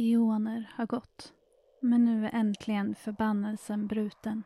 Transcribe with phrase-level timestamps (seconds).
[0.00, 1.32] Eoner har gått.
[1.82, 4.42] Men nu är äntligen förbannelsen bruten.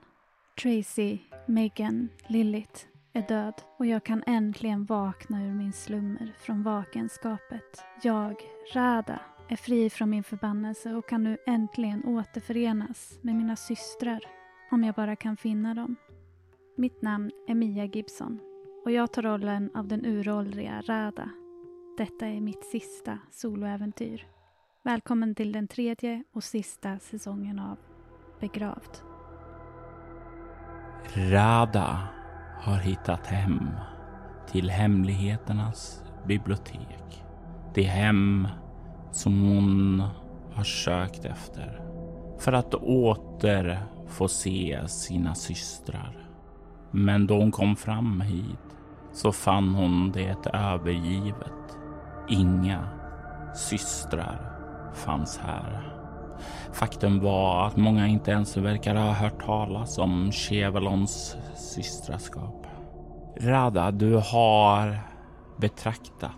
[0.63, 7.85] Tracy, Megan, Lilith är död och jag kan äntligen vakna ur min slummer från vakenskapet.
[8.03, 8.37] Jag,
[8.75, 14.21] Rada, är fri från min förbannelse och kan nu äntligen återförenas med mina systrar.
[14.71, 15.97] Om jag bara kan finna dem.
[16.77, 18.41] Mitt namn är Mia Gibson
[18.85, 21.31] och jag tar rollen av den uråldriga Rada.
[21.99, 24.34] Detta är mitt sista soloäventyr.
[24.87, 27.77] Välkommen till den tredje och sista säsongen av
[28.41, 28.99] Begravd.
[31.17, 32.09] Rada
[32.61, 33.71] har hittat hem
[34.51, 37.25] till hemligheternas bibliotek.
[37.75, 38.49] Det hem
[39.13, 40.03] som hon
[40.55, 41.81] har sökt efter
[42.39, 46.29] för att åter få se sina systrar.
[46.91, 48.77] Men då hon kom fram hit
[49.13, 51.79] så fann hon det övergivet.
[52.29, 52.89] Inga
[53.55, 54.54] systrar
[54.95, 55.95] fanns här.
[56.73, 62.67] Faktum var att många inte ens verkar ha hört talas om Chevalons systraskap.
[63.41, 64.99] Rada, du har
[65.57, 66.33] betraktat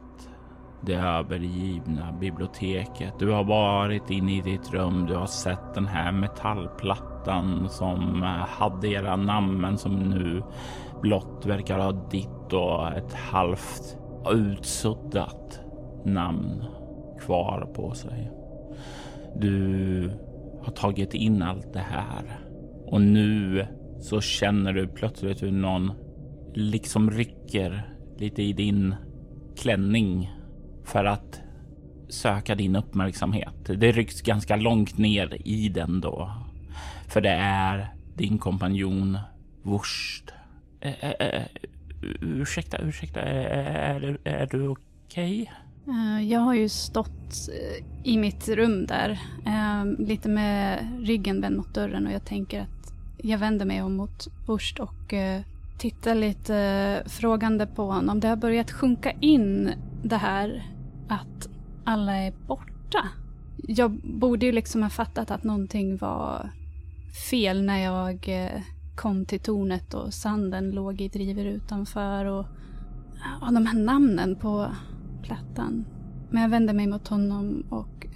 [0.80, 3.18] det övergivna biblioteket.
[3.18, 5.06] Du har varit inne i ditt rum.
[5.06, 10.42] Du har sett den här metallplattan som eh, hade era namn men som nu
[11.02, 13.96] blott verkar ha ditt och ett halvt
[14.30, 15.60] utsuddat
[16.04, 16.64] namn
[17.20, 18.30] kvar på sig.
[19.40, 20.10] Du
[20.62, 22.40] har tagit in allt det här
[22.86, 23.66] och nu
[24.00, 25.92] så känner du plötsligt hur någon
[26.54, 28.94] liksom rycker lite i din
[29.56, 30.30] klänning
[30.84, 31.40] för att
[32.08, 33.54] söka din uppmärksamhet.
[33.64, 36.32] Det rycks ganska långt ner i den då.
[37.08, 39.18] För det är din kompanjon
[39.62, 40.32] Wurst.
[40.80, 41.42] Äh, äh,
[42.20, 45.42] ursäkta, ursäkta, är, är, är du okej?
[45.42, 45.46] Okay?
[45.88, 49.10] Eh, jag har ju stått eh, i mitt rum där,
[49.46, 53.96] eh, lite med ryggen vänd mot dörren och jag tänker att jag vänder mig om
[53.96, 55.14] mot Burst och
[55.78, 58.20] tittar lite frågande på honom.
[58.20, 59.72] Det har börjat sjunka in
[60.02, 60.62] det här
[61.08, 61.48] att
[61.84, 63.08] alla är borta.
[63.56, 66.50] Jag borde ju liksom ha fattat att någonting var
[67.30, 68.30] fel när jag
[68.96, 72.46] kom till tornet och sanden låg i driver utanför och,
[73.40, 74.70] och de här namnen på
[75.26, 75.84] plattan.
[76.30, 78.06] Men jag vänder mig mot honom och...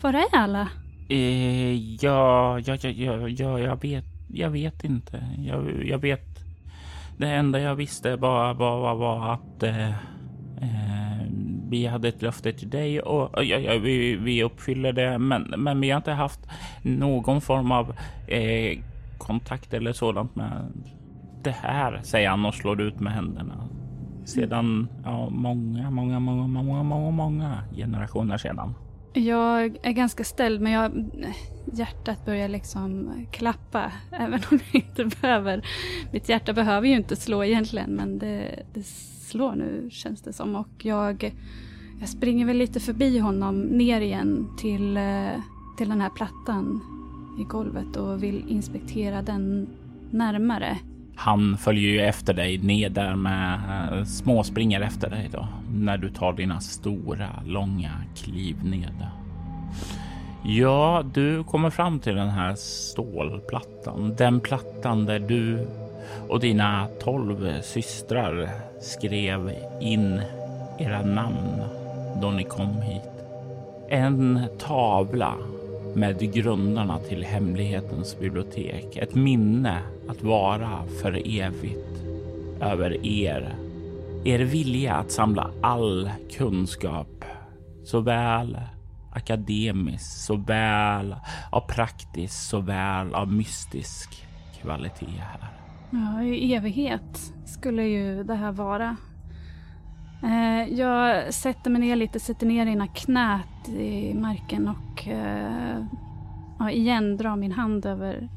[0.00, 0.68] Var är alla?
[1.08, 5.24] Eh, ja, ja, ja, ja, ja, jag vet, jag vet inte.
[5.38, 6.38] Jag, jag vet.
[7.16, 9.88] Det enda jag visste bara var, var, var att eh,
[10.60, 11.26] eh,
[11.68, 15.18] vi hade ett löfte till dig och ja, ja, vi, vi uppfyller det.
[15.18, 16.40] Men, men vi har inte haft
[16.82, 17.94] någon form av
[18.28, 18.78] eh,
[19.18, 20.72] kontakt eller sådant med
[21.42, 23.68] det här, säger han och slår ut med händerna
[24.26, 28.74] sedan ja, många, många, många, många, många, många generationer sedan.
[29.12, 31.04] Jag är ganska ställd men jag,
[31.72, 33.92] hjärtat börjar liksom klappa.
[34.10, 35.66] Även om jag inte behöver.
[36.12, 38.86] Mitt hjärta behöver ju inte slå egentligen men det, det
[39.26, 40.56] slår nu känns det som.
[40.56, 41.34] Och jag,
[42.00, 45.40] jag springer väl lite förbi honom ner igen till, eh,
[45.76, 46.80] till den här plattan
[47.40, 49.68] i golvet och vill inspektera den
[50.10, 50.78] närmare.
[51.16, 53.60] Han följer ju efter dig ner där med
[53.92, 59.06] eh, småspringer efter dig då när du tar dina stora långa kliv ned.
[60.44, 64.14] Ja, du kommer fram till den här stålplattan.
[64.18, 65.66] Den plattan där du
[66.28, 68.50] och dina tolv systrar
[68.80, 70.20] skrev in
[70.78, 71.62] era namn
[72.22, 73.02] då ni kom hit.
[73.88, 75.34] En tavla
[75.96, 78.96] med grundarna till hemlighetens bibliotek.
[78.96, 82.02] Ett minne att vara för evigt
[82.60, 83.54] över er.
[84.24, 87.24] Er vilja att samla all kunskap,
[87.84, 88.58] såväl
[89.12, 91.16] akademisk, såväl
[91.50, 94.26] av praktisk, såväl av mystisk
[94.62, 95.48] kvalitet här.
[95.90, 98.96] Ja, i evighet skulle ju det här vara.
[100.22, 105.84] Eh, jag sätter mig ner lite, sätter ner ena knät i marken och eh,
[106.58, 108.28] ja, igen drar min hand över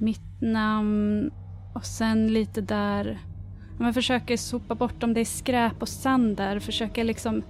[0.00, 1.30] mitt namn
[1.74, 3.18] och sen lite där.
[3.78, 6.58] Man försöker sopa bort om det är skräp och sand där.
[6.58, 7.42] Försöker liksom,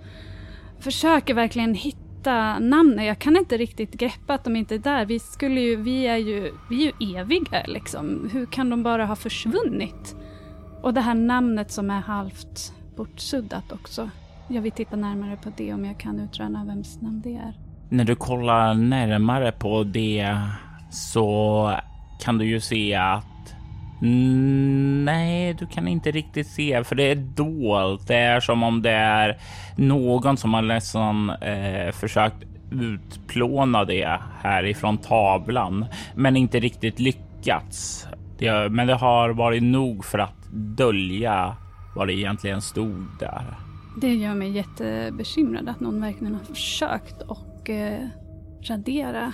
[0.78, 3.04] försöker verkligen hitta namnen.
[3.04, 5.06] Jag kan inte riktigt greppa att de inte är där.
[5.06, 8.30] Vi, skulle ju, vi, är, ju, vi är ju eviga liksom.
[8.32, 10.16] Hur kan de bara ha försvunnit?
[10.82, 14.10] Och det här namnet som är halvt bortsuddat också.
[14.48, 17.54] Jag vill titta närmare på det om jag kan utröna vems namn det är.
[17.88, 20.38] När du kollar närmare på det
[20.90, 21.72] så
[22.20, 23.24] kan du ju se att
[24.00, 28.06] Nej, du kan inte riktigt se för det är dolt.
[28.06, 29.38] Det är som om det är
[29.76, 32.36] någon som har nästan eh, försökt
[32.70, 38.06] utplåna det härifrån tavlan, men inte riktigt lyckats.
[38.38, 41.56] Det, men det har varit nog för att dölja
[41.96, 43.56] vad det egentligen stod där.
[44.00, 48.08] Det gör mig jättebekymrad att någon verkligen har försökt och eh,
[48.68, 49.32] radera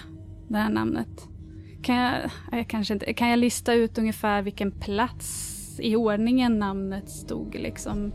[0.49, 1.29] det här namnet.
[1.83, 2.15] Kan jag,
[2.53, 8.13] jag kanske inte, kan jag lista ut ungefär vilken plats i ordningen namnet stod liksom?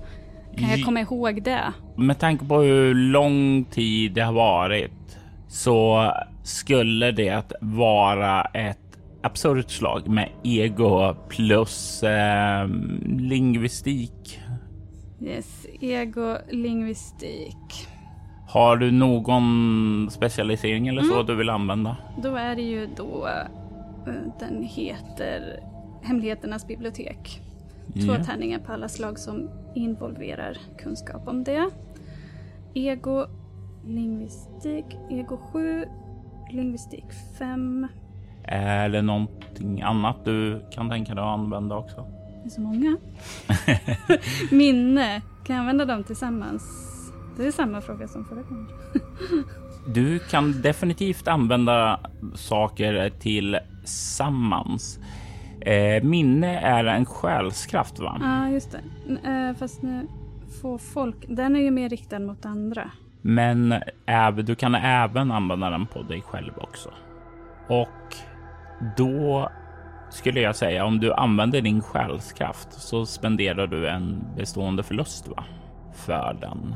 [0.57, 1.73] Kan jag komma ihåg det?
[1.97, 5.17] Med tanke på hur lång tid det har varit
[5.47, 6.11] så
[6.43, 8.87] skulle det vara ett
[9.27, 12.68] absurt slag med ego plus eh,
[13.06, 14.39] lingvistik.
[15.21, 17.88] Yes, ego, lingvistik.
[18.47, 21.25] Har du någon specialisering eller så mm.
[21.25, 21.97] du vill använda?
[22.24, 23.27] Då är det ju då
[24.06, 25.59] uh, den heter
[26.01, 27.41] Hemligheternas bibliotek.
[27.94, 28.24] Två yeah.
[28.24, 31.69] tärningar på alla slag som involverar kunskap om det.
[32.74, 33.25] Ego,
[33.85, 35.85] lingvistik, ego 7,
[36.51, 37.06] lingvistik
[37.39, 37.88] 5.
[38.47, 42.05] Är det någonting annat du kan tänka dig att använda också?
[42.44, 42.97] Det är så många.
[44.51, 46.63] Minne, kan jag använda dem tillsammans?
[47.38, 48.67] Det är samma fråga som förra gången.
[49.94, 51.99] du kan definitivt använda
[52.35, 55.00] saker tillsammans.
[55.61, 58.17] Eh, minne är en själskraft va?
[58.19, 58.81] Ja, ah, just det.
[59.29, 60.07] Eh, fast nu
[60.61, 62.91] får folk, den är ju mer riktad mot andra.
[63.21, 63.75] Men
[64.43, 66.89] du kan även använda den på dig själv också.
[67.67, 68.15] Och
[68.97, 69.50] då
[70.09, 75.44] skulle jag säga om du använder din själskraft så spenderar du en bestående förlust va?
[75.97, 76.75] för den.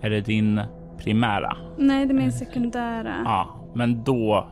[0.00, 0.60] Är det din
[0.98, 1.56] primära?
[1.76, 3.14] Nej, det är min sekundära.
[3.24, 4.48] Ja, men då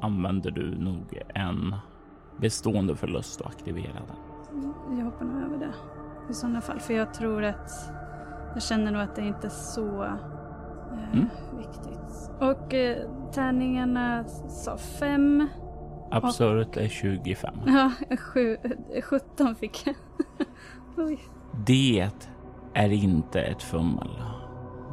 [0.00, 1.74] använder du nog en
[2.40, 4.74] bestående förlust och aktivera den.
[4.98, 5.72] Jag hoppar nog över det
[6.30, 6.80] i sådana fall.
[6.80, 7.70] För jag tror att
[8.54, 11.28] jag känner nog att det inte är så eh, mm.
[11.56, 12.30] viktigt.
[12.40, 15.48] Och eh, tärningarna sa fem.
[16.14, 17.54] Absurt är 25.
[17.66, 18.56] Ja, sju,
[19.02, 19.94] 17 fick jag.
[21.66, 22.10] det
[22.74, 24.08] är inte ett fummel.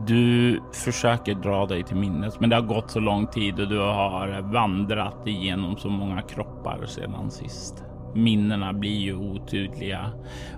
[0.07, 3.79] Du försöker dra dig till minnes, men det har gått så lång tid och du
[3.79, 7.83] har vandrat igenom så många kroppar sedan sist.
[8.15, 10.11] Minnena blir ju otydliga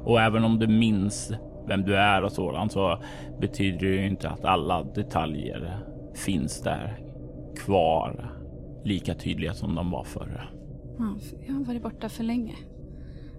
[0.03, 1.31] och även om du minns
[1.67, 2.99] vem du är och sådant så
[3.41, 5.79] betyder det ju inte att alla detaljer
[6.15, 6.97] finns där
[7.65, 8.31] kvar
[8.83, 10.52] lika tydliga som de var förr.
[11.47, 12.55] Jag har varit borta för länge.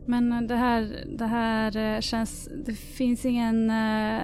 [0.07, 2.49] Men eh, det här, det här eh, känns...
[2.67, 4.23] Det finns ingen eh,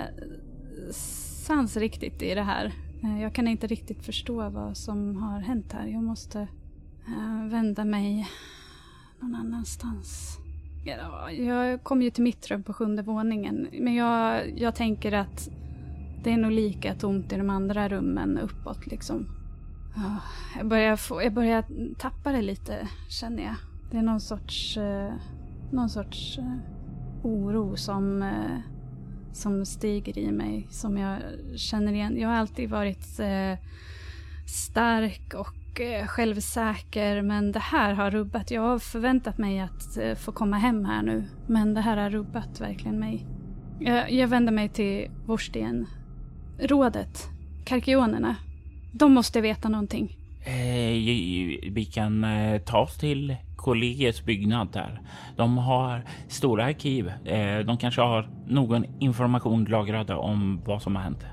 [0.93, 2.73] sans riktigt i det här.
[3.21, 5.87] Jag kan inte riktigt förstå vad som har hänt här.
[5.87, 6.49] Jag måste
[7.51, 8.29] vända mig
[9.21, 10.39] någon annanstans.
[11.39, 13.69] Jag kom ju till mitt rum på sjunde våningen.
[13.73, 15.51] Men jag, jag tänker att
[16.25, 19.40] det är nog lika tomt i de andra rummen uppåt liksom.
[19.95, 20.21] Ah,
[20.57, 21.65] jag börjar, få, jag börjar
[21.99, 23.55] tappa det lite, känner jag.
[23.91, 25.13] Det är någon sorts, eh,
[25.71, 26.57] någon sorts eh,
[27.23, 28.59] oro som, eh,
[29.33, 31.19] som stiger i mig, som jag
[31.57, 32.19] känner igen.
[32.19, 33.59] Jag har alltid varit eh,
[34.47, 38.51] stark och eh, självsäker, men det här har rubbat.
[38.51, 42.11] Jag har förväntat mig att eh, få komma hem här nu, men det här har
[42.11, 43.27] rubbat verkligen mig.
[43.81, 45.87] Jag, jag vänder mig till Vorsten.
[46.59, 47.29] Rådet,
[47.65, 48.37] Karkionerna,
[48.93, 50.17] de måste veta någonting.
[50.45, 50.93] Eh,
[51.73, 55.01] vi kan eh, ta oss till kollegiets byggnad där.
[55.37, 57.09] De har stora arkiv.
[57.09, 61.27] Eh, de kanske har någon information lagrad om vad som har hänt.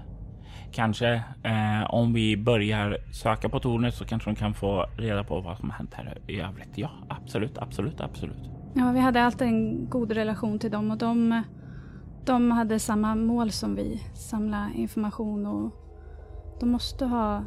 [0.71, 5.41] Kanske eh, om vi börjar söka på tornet så kanske de kan få reda på
[5.41, 6.71] vad som har hänt här i övrigt.
[6.75, 8.49] Ja, absolut, absolut, absolut.
[8.73, 11.43] Ja, vi hade alltid en god relation till dem och de,
[12.25, 14.01] de hade samma mål som vi.
[14.13, 15.71] Samla information och
[16.59, 17.43] de måste ha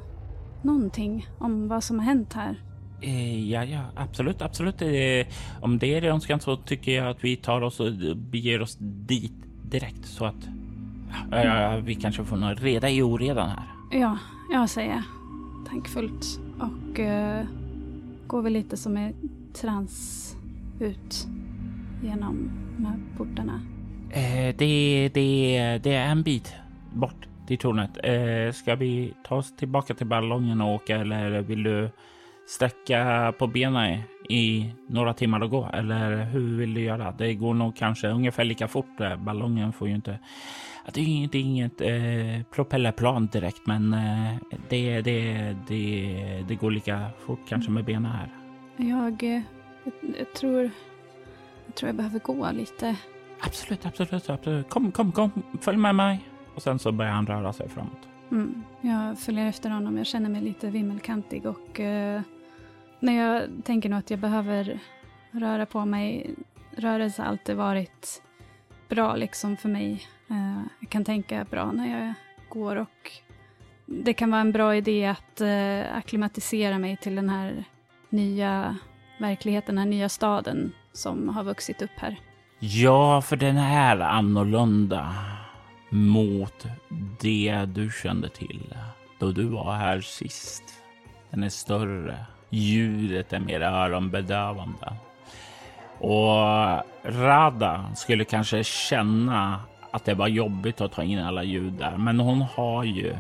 [0.65, 2.57] någonting om vad som har hänt här.
[3.01, 4.83] Eh, ja, ja, absolut, absolut.
[4.83, 5.27] Eh,
[5.61, 9.33] om det är önskan så tycker jag att vi tar oss och beger oss dit
[9.63, 10.49] direkt så att
[11.31, 13.65] ja, vi kanske får någon reda i oredan här.
[14.01, 14.19] Ja,
[14.53, 15.03] jag säger
[15.69, 17.47] tankfullt och uh,
[18.27, 19.15] går väl lite som i
[19.55, 20.37] trans
[20.81, 21.27] ut
[22.03, 23.61] genom de här portarna.
[24.11, 26.55] Eh, det, det, det är en bit
[26.93, 27.91] bort till tornet.
[28.03, 31.91] Eh, ska vi ta oss tillbaka till ballongen och åka eller vill du
[32.47, 35.71] sträcka på benen i några timmar och gå?
[35.73, 37.15] Eller hur vill du göra?
[37.19, 38.97] Det går nog kanske ungefär lika fort.
[39.19, 40.19] Ballongen får ju inte...
[40.93, 44.35] Det är inget, inget eh, propellerplan direkt, men eh,
[44.69, 48.29] det, det, det, det går lika fort kanske med benen här.
[48.77, 49.43] Jag, jag,
[50.19, 50.71] jag, tror...
[51.67, 52.97] Jag tror jag behöver gå lite.
[53.41, 54.69] Absolut, absolut, absolut.
[54.69, 55.31] Kom, kom, kom.
[55.61, 56.30] Följ med mig.
[56.55, 58.09] Och sen så börjar han röra sig framåt.
[58.31, 58.63] Mm.
[58.81, 59.97] Jag följer efter honom.
[59.97, 62.21] Jag känner mig lite vimmelkantig och uh,
[63.01, 64.79] när jag tänker nog att jag behöver
[65.31, 66.35] röra på mig.
[66.77, 68.23] Rörelse har alltid varit
[68.89, 70.03] bra liksom för mig.
[70.31, 72.15] Uh, jag kan tänka bra när jag
[72.49, 73.11] går och
[73.87, 77.65] det kan vara en bra idé att uh, akklimatisera mig till den här
[78.09, 78.77] nya
[79.19, 82.21] verkligheten, den här nya staden som har vuxit upp här.
[82.59, 85.15] Ja, för den är annorlunda
[85.91, 86.67] mot
[87.21, 88.75] det du kände till
[89.19, 90.63] då du var här sist.
[91.31, 92.17] Den är större.
[92.51, 94.93] Ljudet är mer öronbedövande.
[95.99, 101.97] Och Rada skulle kanske känna att det var jobbigt att ta in alla ljud där,
[101.97, 103.17] men hon har ju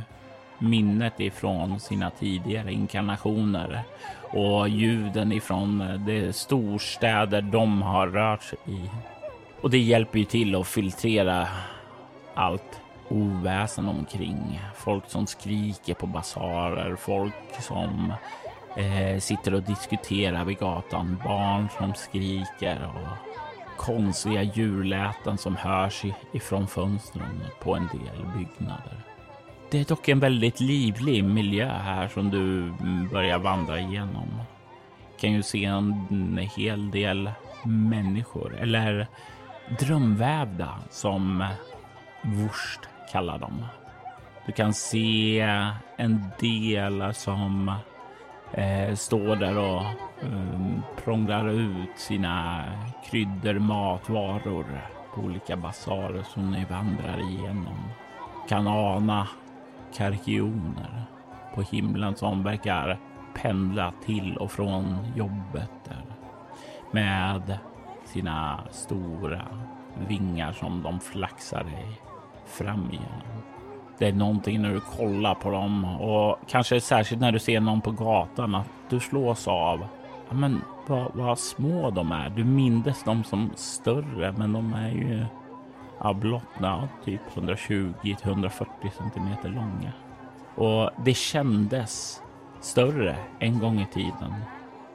[0.59, 3.83] minnet ifrån sina tidigare inkarnationer
[4.23, 8.81] och ljuden ifrån de storstäder de har rört sig i.
[9.61, 11.49] Och det hjälper ju till att filtrera
[12.41, 14.61] allt oväsen omkring.
[14.75, 18.13] Folk som skriker på basarer, folk som
[18.77, 23.31] eh, sitter och diskuterar vid gatan, barn som skriker och
[23.77, 28.97] konstiga djurläten som hörs ifrån fönstren på en del byggnader.
[29.71, 34.43] Det är dock en väldigt livlig miljö här som du mm, börjar vandra igenom.
[35.21, 37.31] Kan ju se en mm, hel del
[37.65, 39.07] människor eller
[39.81, 41.45] drömvävda som
[42.23, 42.81] Wurst
[43.13, 43.65] kallar dem.
[44.47, 45.41] Du kan se
[45.97, 47.73] en del som
[48.53, 49.83] eh, står där och
[50.23, 52.65] um, prånglar ut sina
[53.11, 54.81] kryddor, matvaror
[55.15, 57.91] på olika basarer som ni vandrar igenom.
[58.49, 59.29] Kan ana
[59.95, 61.05] karkioner
[61.55, 62.99] på himlen som verkar
[63.35, 66.05] pendla till och från jobbet där
[66.91, 67.59] med
[68.05, 69.47] sina stora
[70.09, 72.10] vingar som de flaxar i
[72.51, 73.23] fram igen.
[73.99, 77.81] Det är någonting när du kollar på dem och kanske särskilt när du ser någon
[77.81, 79.87] på gatan att du slås av
[80.29, 82.31] ja, men vad, vad små de är.
[82.31, 85.27] Du mindes dem som större, men de är ju
[86.01, 88.67] ja, blott ja, typ 120-140
[88.99, 89.93] centimeter långa.
[90.55, 92.23] Och det kändes
[92.61, 94.35] större en gång i tiden.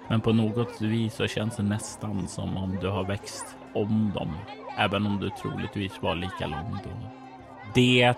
[0.08, 4.34] Men på något vis så känns det nästan som om du har växt om dem,
[4.78, 7.25] även om du troligtvis var lika lång då.
[7.76, 8.14] Det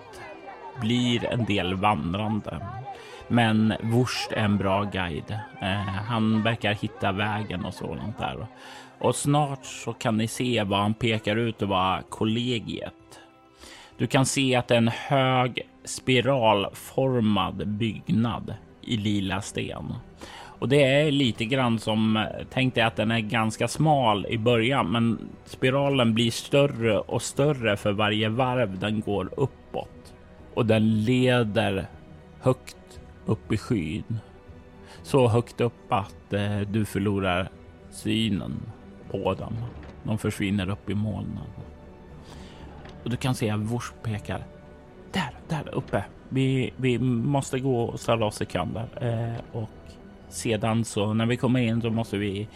[0.80, 2.60] blir en del vandrande.
[3.28, 5.38] Men Wurst är en bra guide.
[5.60, 8.46] Eh, han verkar hitta vägen och sådant där.
[8.98, 13.20] Och snart så kan ni se vad han pekar ut och vad kollegiet.
[13.96, 19.94] Du kan se att det är en hög spiralformad byggnad i lila sten.
[20.58, 24.92] Och det är lite grann som, tänk dig att den är ganska smal i början,
[24.92, 30.14] men spiralen blir större och större för varje varv den går uppåt.
[30.54, 31.86] Och den leder
[32.40, 34.18] högt upp i skyn.
[35.02, 37.48] Så högt upp att eh, du förlorar
[37.90, 38.62] synen
[39.10, 39.54] på dem.
[40.02, 41.48] De försvinner upp i molnen.
[43.04, 44.44] Och du kan se att Vors pekar.
[45.12, 46.04] Där, där uppe.
[46.28, 49.08] Vi, vi måste gå och ställa oss i kön där.
[49.08, 49.70] Eh, och
[50.30, 52.48] sedan så när vi kommer in så måste vi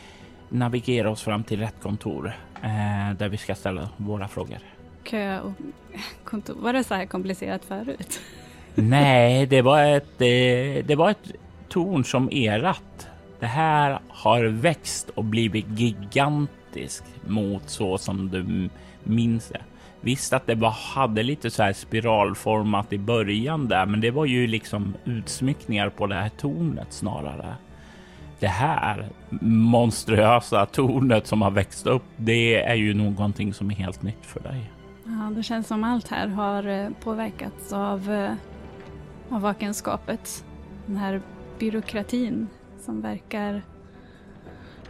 [0.48, 4.58] navigera oss fram till rätt kontor eh, där vi ska ställa våra frågor.
[5.04, 5.52] Kö och
[6.24, 8.20] kontor, var det så här komplicerat förut?
[8.74, 11.32] Nej, det var ett, eh, det var ett
[11.68, 13.08] torn som erat.
[13.40, 18.68] Det här har växt och blivit gigantiskt mot så som du
[19.04, 19.60] minns det.
[20.04, 24.24] Visst att det bara hade lite så här spiralformat i början där, men det var
[24.24, 27.54] ju liksom utsmyckningar på det här tornet snarare.
[28.40, 29.08] Det här
[29.40, 34.40] monstruösa tornet som har växt upp, det är ju någonting som är helt nytt för
[34.40, 34.70] dig.
[35.04, 38.34] Ja, det känns som allt här har eh, påverkats av, eh,
[39.28, 40.44] av vakenskapet.
[40.86, 41.20] Den här
[41.58, 42.48] byråkratin
[42.80, 43.62] som verkar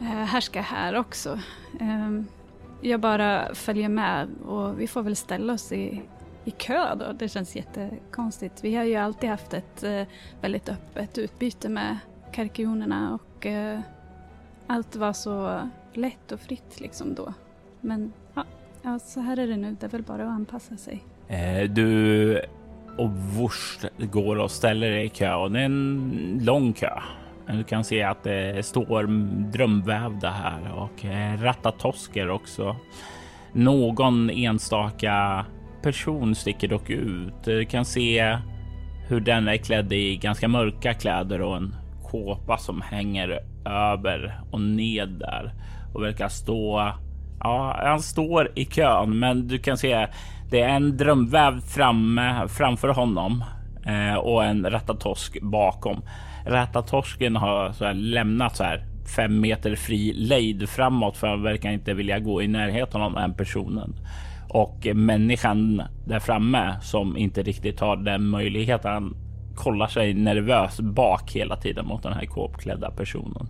[0.01, 1.39] eh, härska här också.
[1.81, 2.27] Ehm,
[2.85, 6.03] jag bara följer med och vi får väl ställa oss i,
[6.45, 7.13] i kö då.
[7.13, 8.65] Det känns jättekonstigt.
[8.65, 10.03] Vi har ju alltid haft ett eh,
[10.41, 11.99] väldigt öppet utbyte med
[12.33, 13.81] karkionerna och eh,
[14.67, 15.61] allt var så
[15.93, 17.35] lätt och fritt liksom då.
[17.81, 18.45] Men ja,
[18.83, 19.77] ja, så här är det nu.
[19.81, 21.05] Det är väl bara att anpassa sig.
[21.29, 22.41] Eh, du
[22.99, 27.01] och vurs går och ställer dig i kö och det är en lång kö.
[27.47, 29.07] Du kan se att det står
[29.53, 32.77] drömvävda här och eh, ratatosker också.
[33.53, 35.47] Någon enstaka
[35.83, 37.35] person sticker dock ut.
[37.45, 38.39] Du kan se
[39.09, 44.61] hur den är klädd i ganska mörka kläder och en kåpa som hänger över och
[44.61, 45.55] ned där
[45.95, 46.93] och verkar stå.
[47.41, 50.09] Ja, han står i kön, men du kan se
[50.51, 53.45] det är en drömväv framme framför honom
[53.87, 56.03] eh, och en ratatosk bakom.
[56.45, 58.85] Rätatorsken har så här lämnat så här
[59.17, 63.35] fem meter fri lejd framåt för han verkar inte vilja gå i närheten av den
[63.35, 63.95] personen.
[64.49, 69.17] Och människan där framme som inte riktigt har den möjligheten
[69.55, 73.47] kollar sig nervös bak hela tiden mot den här kåpklädda personen.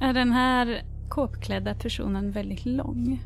[0.00, 3.20] Är den här kåpklädda personen väldigt lång?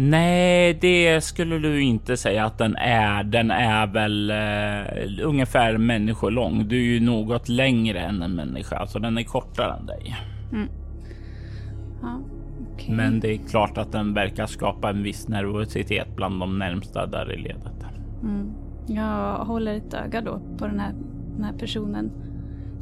[0.00, 3.24] Nej, det skulle du inte säga att den är.
[3.24, 6.68] Den är väl uh, ungefär människolång.
[6.68, 10.16] Du är ju något längre än en människa, så den är kortare än dig.
[10.52, 10.68] Mm.
[12.02, 12.20] Ja,
[12.74, 12.94] okay.
[12.94, 17.32] Men det är klart att den verkar skapa en viss nervositet bland de närmsta där
[17.32, 17.84] i ledet.
[18.22, 18.52] Mm.
[18.86, 20.94] Jag håller ett öga då på den här,
[21.34, 22.10] den här personen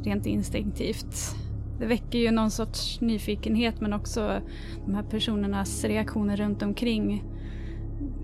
[0.03, 1.35] rent instinktivt.
[1.79, 4.41] Det väcker ju någon sorts nyfikenhet men också
[4.85, 7.23] de här personernas reaktioner runt omkring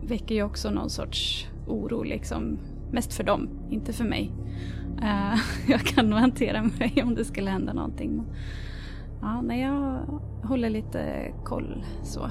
[0.03, 2.59] väcker ju också någon sorts oro liksom.
[2.91, 4.31] Mest för dem, inte för mig.
[5.01, 8.23] Uh, jag kan nog hantera mig om det skulle hända någonting.
[9.21, 9.99] Ja, nej, jag
[10.43, 12.29] håller lite koll så.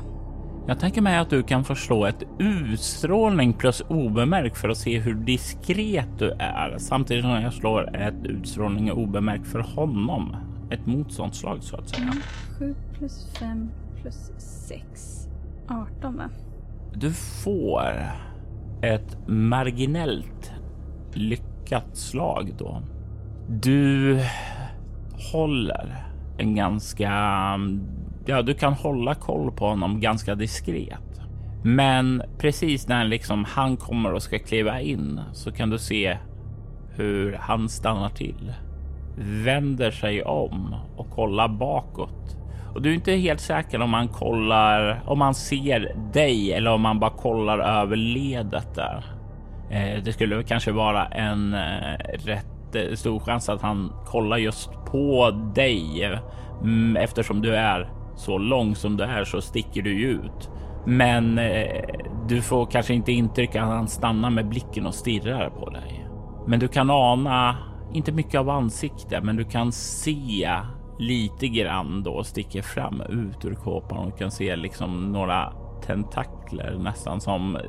[0.67, 5.15] Jag tänker mig att du kan förslå ett utstrålning plus obemärkt för att se hur
[5.15, 6.75] diskret du är.
[6.79, 10.37] Samtidigt som jag slår ett utstrålning och obemärkt för honom.
[10.73, 12.03] Ett motståndslag så att säga.
[12.03, 12.23] Mm.
[12.59, 13.71] 7 plus 5
[14.03, 15.29] plus 6.
[15.69, 16.29] 18 va?
[16.95, 18.07] Du får
[18.83, 20.53] ett marginellt
[21.13, 22.83] lyckat slag då.
[23.49, 24.19] Du
[25.33, 26.07] håller
[26.39, 27.11] en ganska...
[28.27, 31.21] Ja, du kan hålla koll på honom ganska diskret.
[31.65, 36.19] Men precis när liksom han kommer och ska kliva in så kan du se
[36.91, 38.53] hur han stannar till,
[39.17, 42.37] vänder sig om och kollar bakåt.
[42.75, 46.85] Och du är inte helt säker om han kollar, om han ser dig eller om
[46.85, 49.05] han bara kollar över ledet där.
[49.71, 54.71] Eh, det skulle kanske vara en eh, rätt eh, stor chans att han kollar just
[54.85, 56.11] på dig.
[56.63, 60.51] Mm, eftersom du är så lång som du är så sticker du ut.
[60.87, 61.41] Men
[62.29, 66.07] du får kanske inte intryck att han stannar med blicken och stirrar på dig.
[66.47, 67.57] Men du kan ana,
[67.93, 70.59] inte mycket av ansikte, men du kan se
[70.99, 75.53] lite grann då sticker fram ut ur kåpan och kan se liksom några
[75.87, 77.63] tentakler nästan som eh,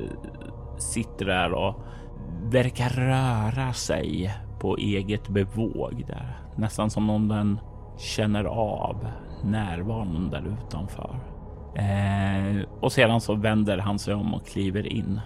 [0.78, 1.84] sitter där och
[2.42, 6.38] verkar röra sig på eget bevåg där.
[6.56, 7.58] Nästan som om den
[7.98, 9.06] känner av
[9.44, 11.20] närvaron där utanför.
[11.74, 15.20] Eh, och sedan så vänder han sig om och kliver in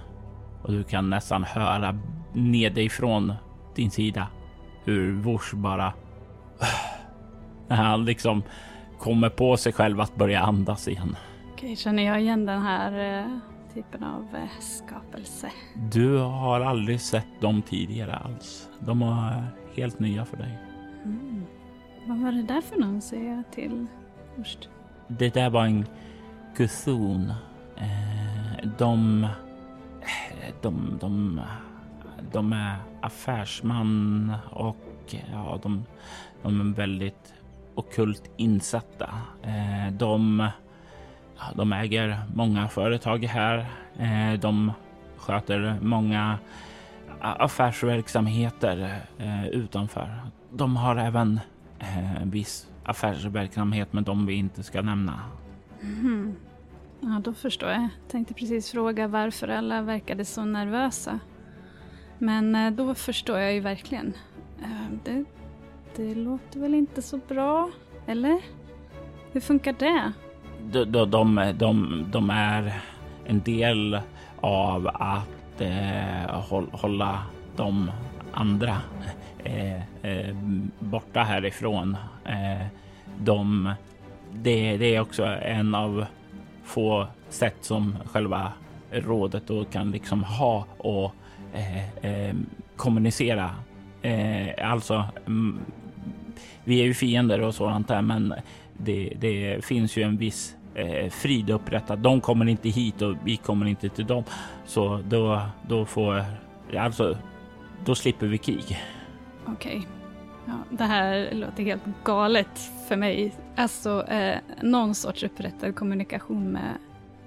[0.63, 1.99] och du kan nästan höra
[2.33, 3.33] nedifrån
[3.75, 4.27] din sida
[4.89, 5.93] hur Vors bara
[7.69, 8.43] när han liksom
[8.99, 11.17] kommer på sig själv att börja andas igen.
[11.53, 13.39] Okej, känner jag igen den här eh,
[13.75, 15.51] typen av eh, skapelse?
[15.91, 18.69] Du har aldrig sett dem tidigare alls.
[18.81, 19.45] De är
[19.77, 20.59] helt nya för dig.
[21.05, 21.43] Mm.
[22.07, 23.87] Vad var det där för någon säger jag till
[24.37, 24.69] först?
[25.09, 25.87] Det där var en
[26.57, 27.33] kuson.
[27.77, 29.27] Eh, de,
[30.63, 31.41] de, de,
[32.33, 35.85] de är affärsman och ja, de,
[36.43, 37.35] de är väldigt
[37.75, 39.11] okult insatta.
[39.43, 40.49] Eh, de,
[41.55, 43.67] de äger många företag här.
[43.99, 44.73] Eh, de
[45.17, 46.39] sköter många
[47.21, 50.23] affärsverksamheter eh, utanför.
[50.51, 51.41] De har även
[51.79, 55.21] eh, viss affärsverksamhet med dem vi inte ska nämna.
[55.83, 56.35] Mm.
[57.01, 57.89] Ja, då förstår jag.
[58.09, 61.21] Tänkte precis fråga varför alla verkade så nervösa.
[62.19, 64.15] Men eh, då förstår jag ju verkligen.
[64.63, 65.25] Eh, det,
[65.97, 67.71] det låter väl inte så bra,
[68.07, 68.39] eller?
[69.33, 70.13] Hur funkar det?
[70.73, 72.81] De, de, de, de, de är
[73.27, 74.01] en del
[74.41, 77.23] av att eh, hålla
[77.57, 77.91] de
[78.33, 78.77] andra
[79.45, 80.37] eh, eh,
[80.79, 81.97] borta härifrån.
[82.25, 82.67] Eh,
[83.19, 83.73] de,
[84.33, 86.07] det, det, är också en av
[86.65, 88.53] få sätt som själva
[88.91, 91.15] rådet då kan liksom ha och
[91.55, 92.35] Eh, eh,
[92.77, 93.51] kommunicera.
[94.03, 95.59] Eh, alltså, mm,
[96.65, 98.35] vi är ju fiender och sådant där, men
[98.77, 101.99] det, det finns ju en viss eh, frid upprättad.
[101.99, 104.25] De kommer inte hit och vi kommer inte till dem.
[104.67, 106.25] Så då, då får
[106.79, 107.17] alltså,
[107.85, 108.81] då slipper vi krig.
[109.47, 109.77] Okej.
[109.77, 109.83] Okay.
[110.47, 113.33] Ja, det här låter helt galet för mig.
[113.57, 116.75] Alltså eh, någon sorts upprättad kommunikation med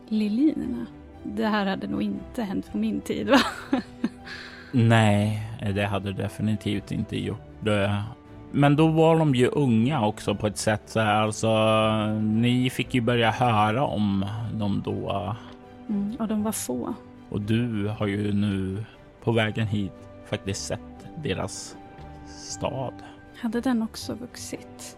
[0.07, 0.85] Lilina.
[1.23, 3.39] Det här hade nog inte hänt på min tid va?
[4.71, 5.43] Nej,
[5.75, 7.41] det hade definitivt inte gjort.
[7.59, 8.03] det.
[8.51, 11.21] Men då var de ju unga också på ett sätt så här.
[11.21, 11.49] Alltså,
[12.15, 15.35] ni fick ju börja höra om dem då.
[15.89, 16.93] Mm, och de var få.
[17.29, 18.85] Och du har ju nu
[19.23, 19.93] på vägen hit
[20.25, 21.77] faktiskt sett deras
[22.27, 22.93] stad.
[23.41, 24.97] Hade den också vuxit?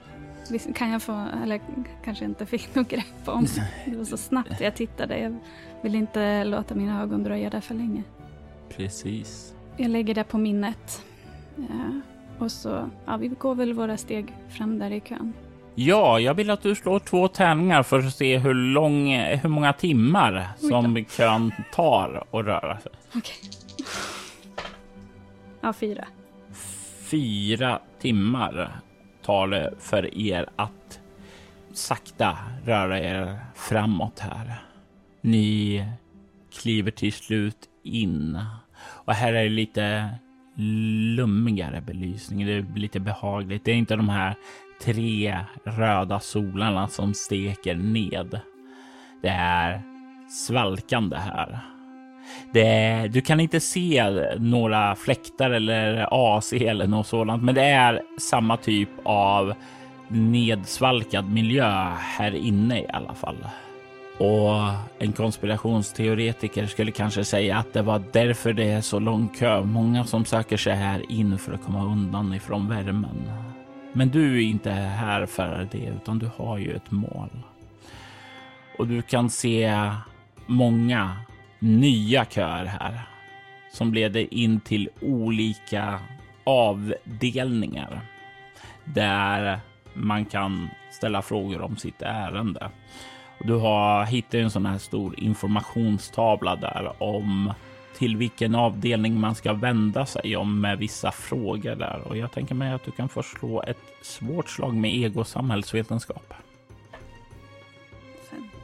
[0.75, 1.61] Kan jag få, eller
[2.03, 3.45] kanske inte fick något grepp om.
[3.85, 5.19] Det var så snabbt jag tittade.
[5.19, 5.35] Jag
[5.81, 8.03] vill inte låta mina ögon dröja där för länge.
[8.77, 9.55] Precis.
[9.77, 11.03] Jag lägger det på minnet.
[11.55, 12.01] Ja,
[12.39, 15.33] och så, ja, vi går väl våra steg fram där i kön.
[15.75, 19.73] Ja, jag vill att du slår två tärningar för att se hur, lång, hur många
[19.73, 22.91] timmar som kön tar att röra sig.
[23.15, 23.35] Okej.
[25.61, 26.07] Ja, fyra.
[27.01, 28.79] Fyra timmar
[29.25, 30.99] tar det för er att
[31.73, 34.63] sakta röra er framåt här.
[35.21, 35.85] Ni
[36.61, 38.39] kliver till slut in
[39.05, 40.09] och här är det lite
[41.15, 42.45] lummigare belysning.
[42.45, 43.65] Det är lite behagligt.
[43.65, 44.35] Det är inte de här
[44.81, 48.39] tre röda solarna som steker ned.
[49.21, 49.81] Det är
[50.29, 51.59] svalkande här.
[52.53, 58.01] Det, du kan inte se några fläktar eller AC eller något sådant, men det är
[58.19, 59.53] samma typ av
[60.07, 61.65] nedsvalkad miljö
[61.99, 63.37] här inne i alla fall.
[64.17, 69.63] Och en konspirationsteoretiker skulle kanske säga att det var därför det är så lång kö.
[69.63, 73.31] Många som söker sig här in för att komma undan ifrån värmen.
[73.93, 77.29] Men du är inte här för det, utan du har ju ett mål.
[78.77, 79.91] Och du kan se
[80.45, 81.17] många
[81.59, 83.01] nya köer här
[83.71, 85.99] som leder in till olika
[86.43, 88.01] avdelningar
[88.85, 89.59] där
[89.93, 92.69] man kan ställa frågor om sitt ärende.
[93.43, 97.53] Du har hittat en sån här stor informationstavla där om
[97.97, 102.01] till vilken avdelning man ska vända sig om med vissa frågor där.
[102.07, 106.33] Och jag tänker mig att du kan få slå ett svårt slag med ego samhällsvetenskap.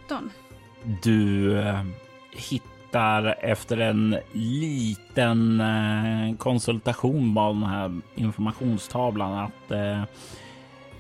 [0.10, 0.32] 15.
[1.04, 1.84] Du eh,
[2.32, 10.04] hittar efter en liten eh, konsultation av den här informationstavlan att eh,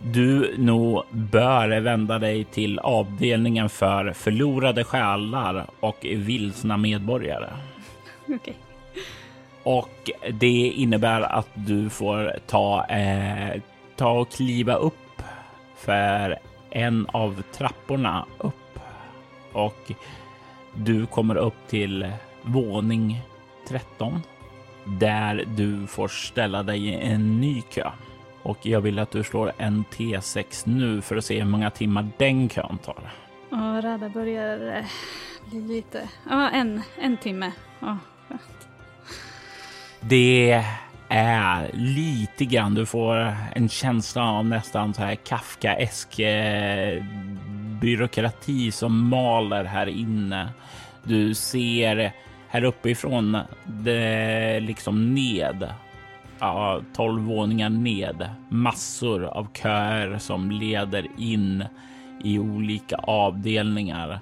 [0.03, 7.49] du nog bör vända dig till avdelningen för förlorade själar och vilsna medborgare.
[8.35, 8.53] Okay.
[9.63, 13.61] Och det innebär att du får ta, eh,
[13.95, 15.21] ta och kliva upp
[15.75, 18.79] för en av trapporna upp.
[19.53, 19.91] Och
[20.75, 23.21] du kommer upp till våning
[23.67, 24.21] 13
[24.85, 27.91] där du får ställa dig i en ny kö.
[28.49, 32.07] Och jag vill att du slår en T6 nu för att se hur många timmar
[32.17, 33.13] den kön tar.
[33.49, 34.85] Ja, Rada börjar eh,
[35.49, 36.09] bli lite...
[36.29, 37.51] Ja, en, en timme.
[37.79, 37.97] Ja,
[40.01, 40.65] det
[41.09, 47.03] är lite grann, du får en känsla av nästan så här Kafkaesk eh,
[47.81, 50.49] byråkrati som maler här inne.
[51.03, 52.11] Du ser
[52.47, 55.73] här uppifrån, det liksom ned,
[56.39, 61.63] ja, tolv våningar ned, massor av köer som leder in
[62.23, 64.19] i olika avdelningar.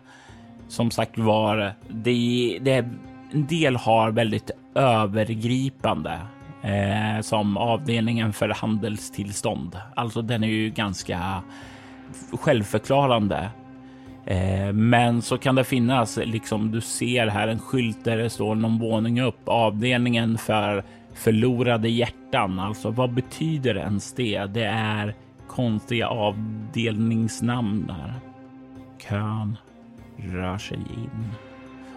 [0.68, 2.86] Som sagt var, det, det
[3.32, 6.20] en del har väldigt övergripande
[6.62, 9.78] eh, som avdelningen för handelstillstånd.
[9.96, 11.44] Alltså den är ju ganska
[12.32, 13.50] självförklarande.
[14.26, 18.56] Eh, men så kan det finnas, liksom du ser här en skylt där det står
[18.56, 20.84] någon våning upp, avdelningen för
[21.18, 22.60] förlorade hjärtan.
[22.60, 24.46] Alltså vad betyder ens det?
[24.46, 25.16] Det är
[25.48, 28.14] konstiga avdelningsnamn där.
[28.98, 29.58] Kön
[30.18, 31.32] rör sig in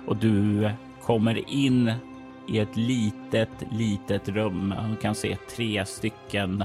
[0.06, 0.70] och du
[1.02, 1.92] kommer in
[2.48, 4.74] i ett litet, litet rum.
[4.90, 6.64] Du kan se tre stycken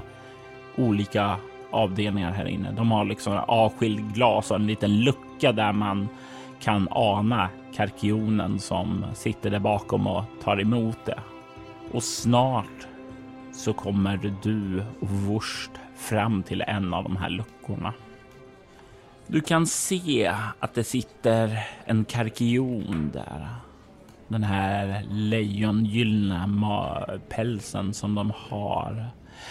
[0.78, 1.38] olika
[1.72, 2.72] avdelningar här inne.
[2.72, 6.08] De har liksom avskild glas och en liten lucka där man
[6.60, 11.20] kan ana karkionen som sitter där bakom och tar emot det.
[11.96, 12.88] Och snart
[13.54, 17.94] så kommer du och Wurst fram till en av de här luckorna.
[19.28, 23.48] Du kan se att det sitter en karkion där
[24.28, 29.08] den här lejongyllene pälsen som de har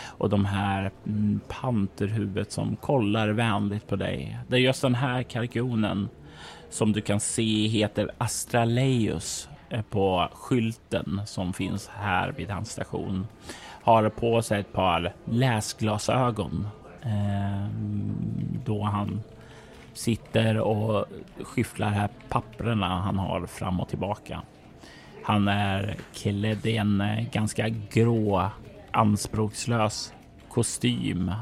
[0.06, 4.38] och de här mm, panterhuvudet som kollar vänligt på dig.
[4.48, 6.08] Det är just den här karkionen
[6.70, 13.26] som du kan se heter Astraleus Eh, på skylten som finns här vid hans station.
[13.82, 16.68] Har på sig ett par läsglasögon
[17.02, 17.68] eh,
[18.64, 19.22] då han
[19.92, 21.06] sitter och
[21.42, 24.42] skyfflar här papperna han har fram och tillbaka.
[25.24, 28.50] Han är klädd i en eh, ganska grå,
[28.90, 30.12] anspråkslös
[30.48, 31.32] kostym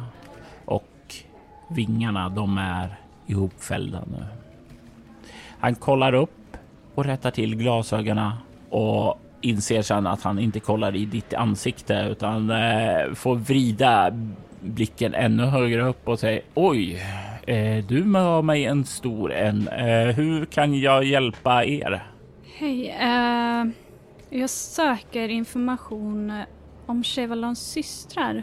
[0.65, 1.15] och
[1.69, 4.25] vingarna de är ihopfällda nu.
[5.61, 6.42] Han kollar upp
[6.95, 8.33] och rättar till glasögonen
[8.71, 14.11] och inser sen att han inte kollar i ditt ansikte utan eh, får vrida
[14.61, 17.03] blicken ännu högre upp och säger oj,
[17.47, 19.69] eh, du har mig en stor en.
[19.69, 22.07] Eh, hur kan jag hjälpa er?
[22.57, 23.65] Hej, eh,
[24.31, 26.43] jag söker information
[26.87, 28.43] om Chevalons systrar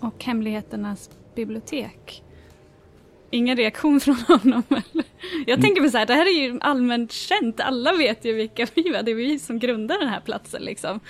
[0.00, 2.22] och Hemligheternas bibliotek.
[3.32, 5.04] Ingen reaktion från honom eller?
[5.46, 7.60] Jag tänker mig så här, det här är ju allmänt känt.
[7.60, 9.02] Alla vet ju vilka vi var.
[9.02, 11.00] Det är vi som grundar den här platsen liksom.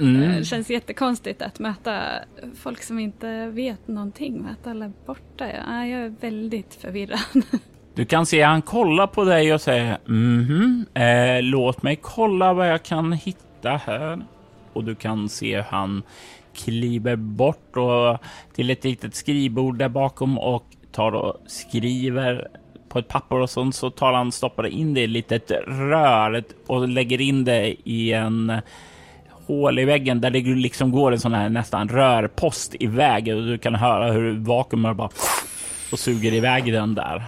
[0.00, 0.36] Mm.
[0.38, 2.02] Det känns jättekonstigt att möta
[2.54, 4.46] folk som inte vet någonting.
[4.50, 5.46] Att alla är borta.
[5.46, 7.20] Ja, jag är väldigt förvirrad.
[7.94, 12.70] Du kan se han kollar på dig och säger mhm, eh, låt mig kolla vad
[12.70, 14.24] jag kan hitta här.
[14.72, 16.02] Och du kan se han
[16.54, 18.18] kliver bort och
[18.54, 22.48] till ett litet skrivbord där bakom och tar och skriver
[22.88, 26.44] på ett papper och sånt så tar han stoppar in det i ett litet rör
[26.66, 28.52] och lägger in det i en
[29.46, 33.58] hål i väggen där det liksom går en sån här nästan rörpost iväg och du
[33.58, 35.08] kan höra hur vakuumet bara
[35.92, 37.22] och suger iväg den där.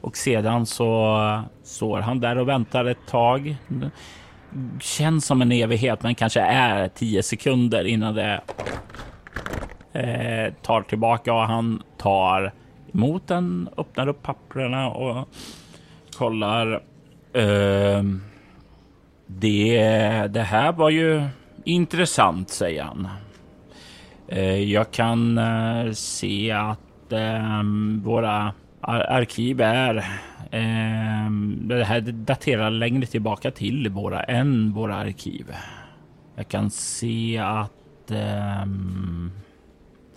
[0.00, 3.56] Och sedan så står han där och väntar ett tag.
[4.80, 8.40] Känns som en evighet, men kanske är tio sekunder innan det
[9.92, 12.52] eh, tar tillbaka och han tar
[12.92, 15.28] mot den, öppnar upp papperna och
[16.16, 16.82] kollar.
[17.32, 18.02] Eh,
[19.26, 19.80] det,
[20.30, 21.22] det här var ju
[21.64, 23.08] intressant, säger han.
[24.28, 27.62] Eh, jag kan eh, se att eh,
[28.02, 29.96] våra ar arkiv är
[30.50, 35.46] eh, det här daterar längre tillbaka till våra än våra arkiv.
[36.36, 38.66] Jag kan se att eh,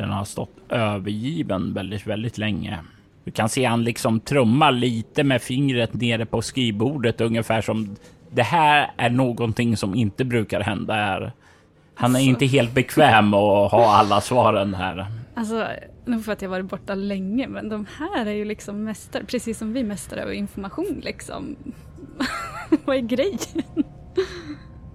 [0.01, 2.79] den har stått övergiven väldigt, väldigt länge.
[3.23, 7.95] Du kan se han liksom trummar lite med fingret nere på skrivbordet ungefär som
[8.31, 11.31] det här är någonting som inte brukar hända här.
[11.95, 12.29] Han är Alltså.
[12.29, 15.05] inte helt bekväm att ha alla svaren här.
[15.35, 15.67] Alltså,
[16.05, 19.57] nog för att jag varit borta länge, men de här är ju liksom mästare, precis
[19.57, 21.55] som vi mästare över information liksom.
[22.85, 23.37] Vad är grejen?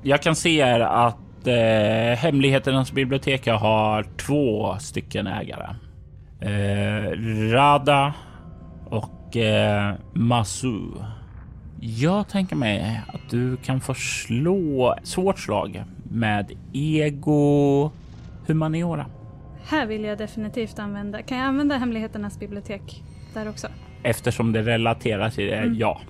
[0.03, 5.75] Jag kan se här att eh, Hemligheternas bibliotek har två stycken ägare.
[6.41, 7.11] Eh,
[7.53, 8.15] Rada
[8.85, 10.81] och eh, Masu.
[11.81, 17.91] Jag tänker mig att du kan få slå svårt slag med ego
[18.47, 19.07] humaniora.
[19.65, 21.23] Här vill jag definitivt använda.
[21.23, 23.03] Kan jag använda Hemligheternas bibliotek
[23.35, 23.69] där också?
[24.03, 26.01] Eftersom det relaterar till det, ja.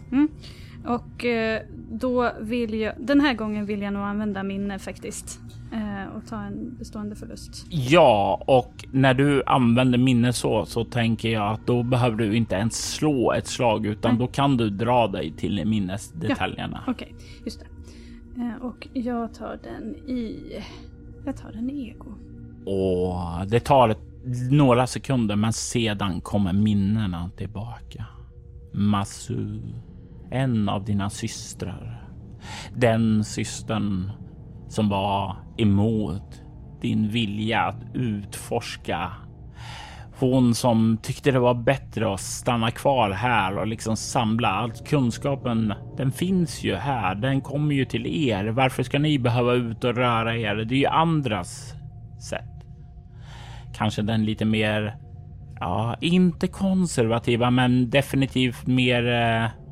[0.86, 5.40] Och eh, då vill jag, den här gången vill jag nog använda minne faktiskt.
[5.72, 7.66] Eh, och ta en bestående förlust.
[7.70, 12.54] Ja, och när du använder minne så, så tänker jag att då behöver du inte
[12.54, 14.18] ens slå ett slag utan Nej.
[14.18, 16.84] då kan du dra dig till minnesdetaljerna.
[16.86, 17.66] Okej, just det.
[18.42, 20.36] Eh, och jag tar den i...
[21.24, 22.14] Jag tar den i ego.
[22.70, 24.00] Och det tar ett,
[24.50, 28.06] några sekunder men sedan kommer minnena tillbaka.
[28.72, 29.60] Masu,
[30.30, 32.08] en av dina systrar.
[32.74, 34.10] Den systern
[34.68, 36.42] som var emot
[36.80, 39.12] din vilja att utforska.
[40.18, 45.74] Hon som tyckte det var bättre att stanna kvar här och liksom samla allt kunskapen.
[45.96, 47.14] Den finns ju här.
[47.14, 48.44] Den kommer ju till er.
[48.44, 50.54] Varför ska ni behöva ut och röra er?
[50.54, 51.74] Det är ju andras
[52.30, 52.42] sätt.
[53.74, 54.96] Kanske den lite mer,
[55.60, 59.06] ja, inte konservativa, men definitivt mer.
[59.06, 59.65] Eh,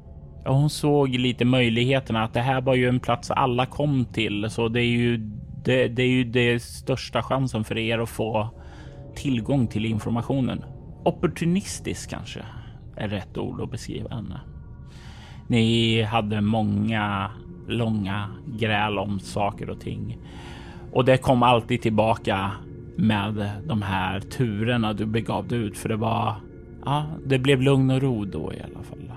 [0.45, 4.69] hon såg lite möjligheterna att det här var ju en plats alla kom till, så
[4.69, 5.17] det är ju
[5.65, 8.49] det, det är ju det största chansen för er att få
[9.17, 10.65] tillgång till informationen.
[11.05, 12.41] Opportunistisk kanske
[12.97, 14.41] är rätt ord att beskriva henne.
[15.49, 17.31] Ni hade många
[17.69, 18.29] långa
[18.59, 20.19] gräl om saker och ting
[20.93, 22.51] och det kom alltid tillbaka
[22.97, 26.35] med de här turerna du begav dig ut för det var.
[26.85, 29.13] Ja, det blev lugn och ro då i alla fall.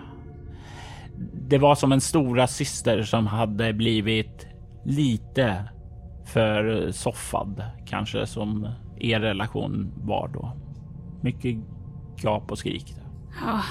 [1.49, 4.47] Det var som en stora syster som hade blivit
[4.85, 5.69] lite
[6.25, 8.67] för soffad kanske som
[8.99, 10.57] er relation var då.
[11.21, 11.57] Mycket
[12.17, 12.95] gap och skrik.
[13.41, 13.61] Ja,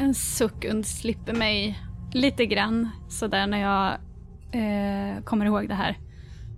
[0.00, 1.78] en suck undslipper mig
[2.12, 3.92] lite grann sådär när jag
[4.52, 5.98] eh, kommer ihåg det här.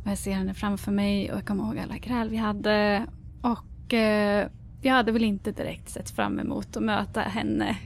[0.05, 3.07] Och jag ser henne framför mig och jag kommer ihåg alla gräl vi hade.
[3.43, 4.49] Och eh,
[4.83, 7.77] jag hade väl inte direkt sett fram emot att möta henne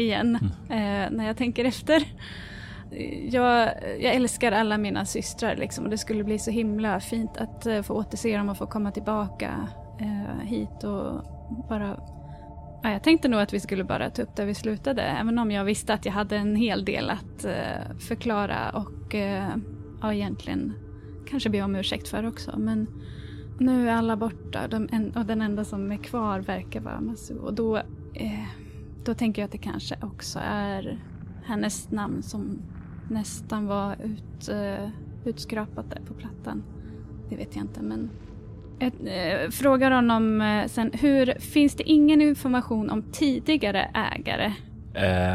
[0.00, 2.04] igen eh, när jag tänker efter.
[3.30, 7.66] Jag, jag älskar alla mina systrar liksom, och det skulle bli så himla fint att
[7.66, 9.68] eh, få återse dem och få komma tillbaka
[10.00, 11.24] eh, hit och
[11.68, 11.96] bara
[12.82, 15.50] Ja, jag tänkte nog att vi skulle bara ta upp där vi slutade, även om
[15.50, 19.48] jag visste att jag hade en hel del att eh, förklara och eh,
[20.02, 20.74] ja, egentligen
[21.30, 22.58] kanske be om ursäkt för också.
[22.58, 22.86] Men
[23.58, 27.38] nu är alla borta de en, och den enda som är kvar verkar vara Masu.
[27.38, 27.76] Och då,
[28.14, 28.46] eh,
[29.10, 30.98] då tänker jag att det kanske också är
[31.44, 32.62] hennes namn som
[33.08, 34.88] nästan var ut, uh,
[35.24, 36.62] utskrapat där på plattan.
[37.28, 38.10] Det vet jag inte men
[38.78, 44.52] jag eh, frågar honom eh, sen, hur, finns det ingen information om tidigare ägare?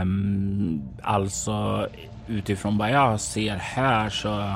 [0.01, 1.87] Um, alltså
[2.27, 4.53] utifrån vad jag ser här så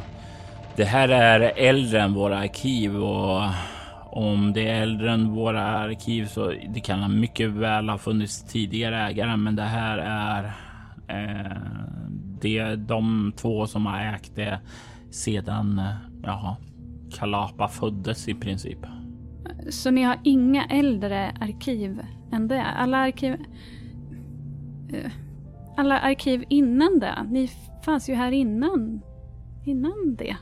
[0.76, 3.42] det här är äldre än våra arkiv och
[4.12, 9.08] om det är äldre än våra arkiv så det kan mycket väl ha funnits tidigare
[9.08, 10.44] ägare, men det här är
[11.08, 11.58] eh,
[12.42, 14.60] det är de två som har ägt det
[15.12, 16.56] sedan eh, jaha,
[17.12, 18.80] Kalapa föddes i princip.
[19.70, 22.64] Så ni har inga äldre arkiv än det?
[22.64, 23.34] Alla arkiv...
[24.94, 25.12] Eh,
[25.78, 27.26] alla arkiv innan det?
[27.30, 27.50] Ni
[27.86, 29.02] fanns ju här innan.
[29.66, 30.38] Innan det.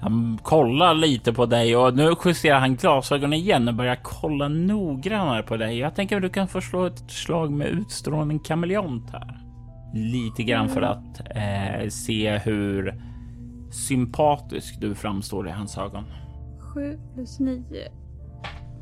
[0.00, 5.42] Han kollar lite på dig och nu justerar han glasögonen igen och börjar kolla noggrannare
[5.42, 5.78] på dig.
[5.78, 9.40] Jag tänker att du kan få slå ett slag med utstrålning kameleont här.
[9.94, 12.94] Lite grann för att eh, se hur
[13.70, 16.04] sympatisk du framstår i hans ögon.
[16.74, 17.62] 7 plus 9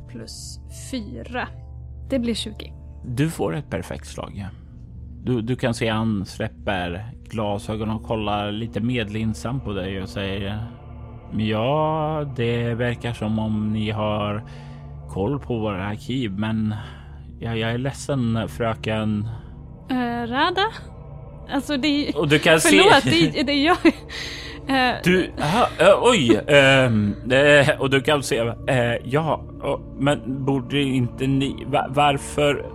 [0.07, 0.59] plus
[0.91, 1.47] 4.
[2.09, 2.73] Det blir 20.
[3.05, 4.47] Du får ett perfekt slag.
[5.23, 10.67] Du, du kan se han släpper glasögonen och kollar lite medlinsam på dig och säger
[11.37, 14.43] Ja, det verkar som om ni har
[15.09, 16.75] koll på våra arkiv, men
[17.39, 19.27] ja, jag är ledsen fröken.
[19.91, 20.67] Uh, Rada?
[21.49, 23.31] Alltså det Och du kan Förlåt, se...
[23.33, 23.77] det, det är jag.
[24.69, 28.53] Uh, du, aha, uh, oj, uh, och du kan se,
[29.03, 29.41] ja,
[29.99, 32.65] men borde inte ni, va, varför?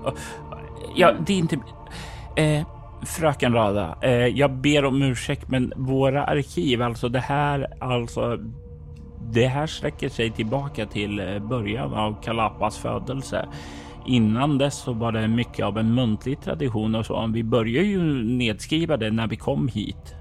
[0.97, 1.57] ja, det är inte,
[3.03, 8.39] fröken Rada, eh, jag ber om ursäkt, men våra arkiv, alltså det här, alltså,
[9.33, 13.49] det här sträcker sig tillbaka till eh, början av Kalapas födelse.
[14.07, 17.27] Innan dess så var det mycket av en muntlig tradition och så.
[17.27, 20.15] Vi började ju nedskriva det när vi kom hit.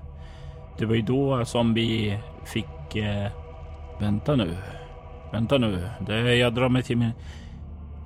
[0.78, 2.96] Det var ju då som vi fick...
[2.96, 3.28] Eh,
[4.00, 4.58] vänta nu.
[5.32, 5.90] Vänta nu.
[6.08, 7.12] Det, jag drar mig till min...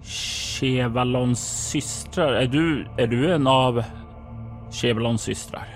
[0.03, 2.33] Chevalons systrar.
[2.33, 3.83] Är du, är du en av
[4.73, 5.67] Chevalons systrar?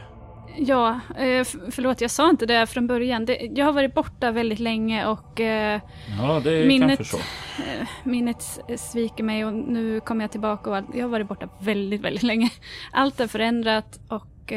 [0.60, 3.28] Ja, eh, förlåt jag sa inte det från början.
[3.56, 5.82] Jag har varit borta väldigt länge och eh,
[6.20, 7.00] ja, det minnet.
[7.00, 12.02] Eh, minnet sviker mig och nu kommer jag tillbaka och jag har varit borta väldigt,
[12.02, 12.50] väldigt länge.
[12.92, 14.54] Allt är förändrat och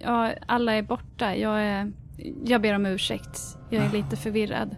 [0.00, 1.36] ja, alla är borta.
[1.36, 1.92] Jag, är,
[2.44, 3.40] jag ber om ursäkt.
[3.70, 4.76] Jag är lite förvirrad.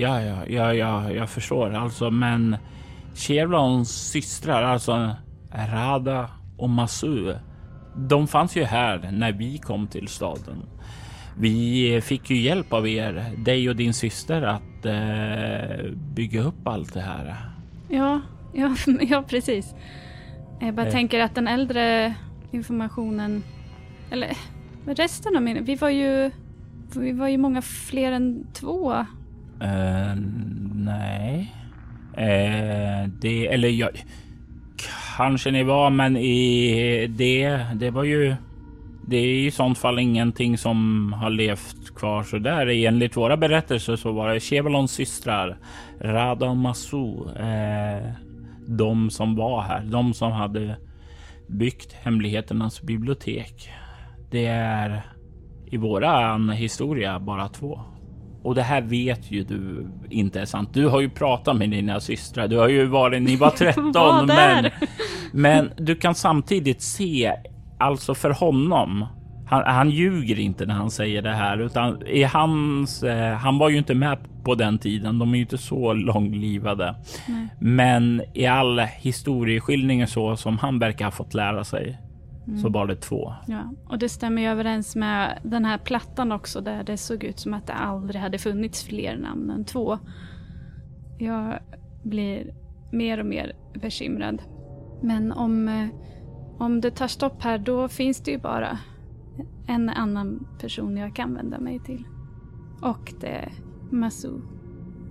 [0.00, 2.56] Ja, ja, ja, ja, jag förstår alltså, men
[3.14, 5.10] Chevlons systrar, alltså
[5.72, 7.34] Rada och Masu,
[7.96, 10.62] de fanns ju här när vi kom till staden.
[11.38, 16.94] Vi fick ju hjälp av er, dig och din syster, att eh, bygga upp allt
[16.94, 17.36] det här.
[17.88, 18.20] Ja,
[18.52, 19.74] ja, ja precis.
[20.60, 20.92] Jag bara eh.
[20.92, 22.14] tänker att den äldre
[22.50, 23.42] informationen
[24.10, 24.36] eller
[24.86, 25.64] resten av min...
[25.64, 26.30] Vi var ju...
[26.96, 28.92] Vi var ju många fler än två.
[28.92, 30.14] Uh,
[30.74, 31.54] nej.
[32.10, 33.46] Uh, det...
[33.46, 33.90] Eller jag...
[35.16, 37.66] Kanske ni var, men i det...
[37.74, 38.34] Det var ju...
[39.06, 42.66] Det är i sånt fall ingenting som har levt kvar så där.
[42.66, 45.58] Enligt våra berättelser så var det Chevalons systrar,
[46.00, 48.10] Rada och Masu, eh,
[48.66, 49.84] de som var här.
[49.84, 50.76] De som hade
[51.46, 53.70] byggt hemligheternas bibliotek.
[54.30, 55.02] Det är
[55.66, 57.80] i våran historia bara två.
[58.44, 60.68] Och det här vet ju du inte är sant.
[60.72, 62.48] Du har ju pratat med dina systrar.
[62.48, 64.70] Du har ju varit, ni var 13 men,
[65.32, 67.32] men du kan samtidigt se,
[67.78, 69.06] alltså för honom,
[69.46, 73.68] han, han ljuger inte när han säger det här utan i hans, eh, han var
[73.68, 75.18] ju inte med på den tiden.
[75.18, 76.94] De är ju inte så långlivade.
[77.28, 77.48] Nej.
[77.58, 81.98] Men i all historieskildring så som han verkar ha fått lära sig
[82.46, 82.58] Mm.
[82.58, 83.32] så var det två.
[83.46, 87.38] Ja, och det stämmer ju överens med den här plattan också där det såg ut
[87.38, 89.98] som att det aldrig hade funnits fler namn än två.
[91.18, 91.58] Jag
[92.02, 92.54] blir
[92.92, 94.42] mer och mer bekymrad.
[95.02, 95.88] Men om, eh,
[96.58, 98.78] om det tar stopp här då finns det ju bara
[99.66, 102.04] en annan person jag kan vända mig till.
[102.82, 103.52] Och det är
[103.90, 104.40] Masu.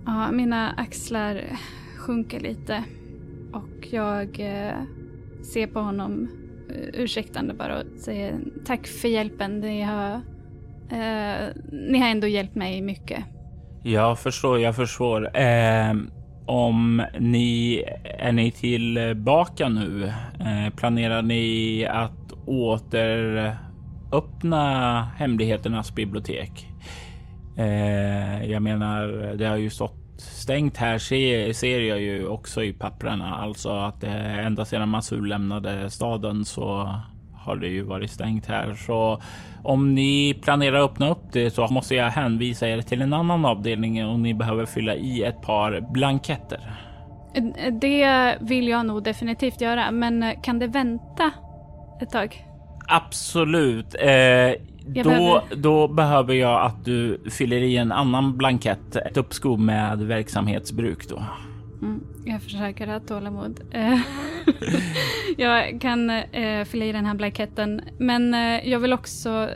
[0.06, 1.58] Ja, mina axlar
[1.98, 2.84] sjunker lite
[3.52, 4.76] och jag eh,
[5.42, 6.28] ser på honom
[6.92, 9.60] ursäktande bara och säger tack för hjälpen.
[9.60, 10.14] Ni har,
[10.90, 13.24] eh, ni har ändå hjälpt mig mycket.
[13.82, 15.36] Jag förstår, jag förstår.
[15.36, 15.94] Eh,
[16.46, 20.12] om ni är ni tillbaka nu?
[20.40, 23.54] Eh, planerar ni att återöppna
[25.16, 26.68] hemligheternas bibliotek?
[27.56, 32.72] Eh, jag menar, det har ju stått stängt här ser, ser jag ju också i
[32.72, 33.34] papperna.
[33.34, 36.94] Alltså att eh, ända sedan Masur lämnade staden så
[37.34, 38.74] har det ju varit stängt här.
[38.74, 39.22] Så
[39.62, 43.44] om ni planerar att öppna upp det så måste jag hänvisa er till en annan
[43.44, 46.60] avdelning och ni behöver fylla i ett par blanketter.
[47.72, 51.30] Det vill jag nog definitivt göra, men kan det vänta
[52.00, 52.44] ett tag?
[52.86, 53.94] Absolut.
[53.94, 54.52] Eh,
[54.86, 55.42] då, behöver...
[55.56, 61.22] då behöver jag att du fyller i en annan blankett, ett uppskov med verksamhetsbruk då.
[61.82, 63.60] Mm, jag försöker ha tålamod.
[63.70, 63.98] Eh,
[65.36, 69.48] jag kan eh, fylla i den här blanketten, men eh, jag vill också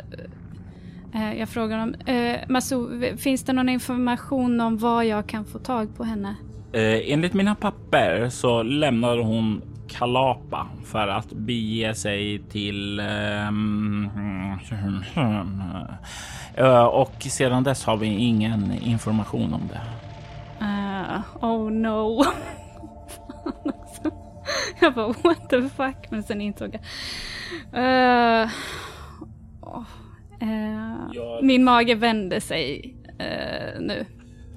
[1.14, 5.59] eh, jag frågar om, eh, Masou, finns det någon information om var jag kan få
[5.59, 6.35] tag på henne?
[6.72, 13.01] Eh, enligt mina papper så lämnade hon Kalapa för att bege sig till...
[13.01, 14.11] Um,
[16.59, 19.80] uh, och sedan dess har vi ingen information om det.
[20.64, 22.24] Uh, oh no.
[24.80, 26.82] jag bara what the fuck, men sen insåg jag.
[27.74, 28.49] Uh,
[29.61, 29.84] oh,
[30.43, 32.95] uh, min mage vände sig
[33.80, 34.07] nu.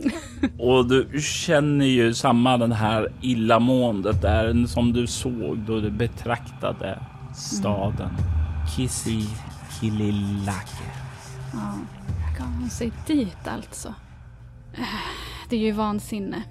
[0.58, 7.00] Och du känner ju samma den här illamåendet där som du såg då du betraktade
[7.36, 8.10] staden.
[8.10, 8.68] Mm.
[8.76, 9.26] Kissi
[9.80, 10.84] Kililake.
[11.54, 11.74] Ja,
[12.38, 13.94] gav hon sig dit alltså?
[15.50, 16.44] Det är ju vansinne.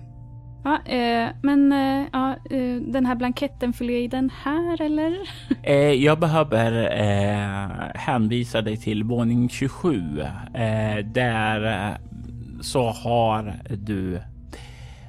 [0.64, 5.18] Ja, eh, men eh, ja, eh, den här blanketten, fyller jag i den här eller?
[5.62, 10.20] Eh, jag behöver eh, hänvisa dig till våning 27
[10.54, 11.98] eh, där
[12.60, 14.20] så har du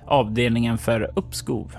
[0.07, 1.75] avdelningen för uppskov.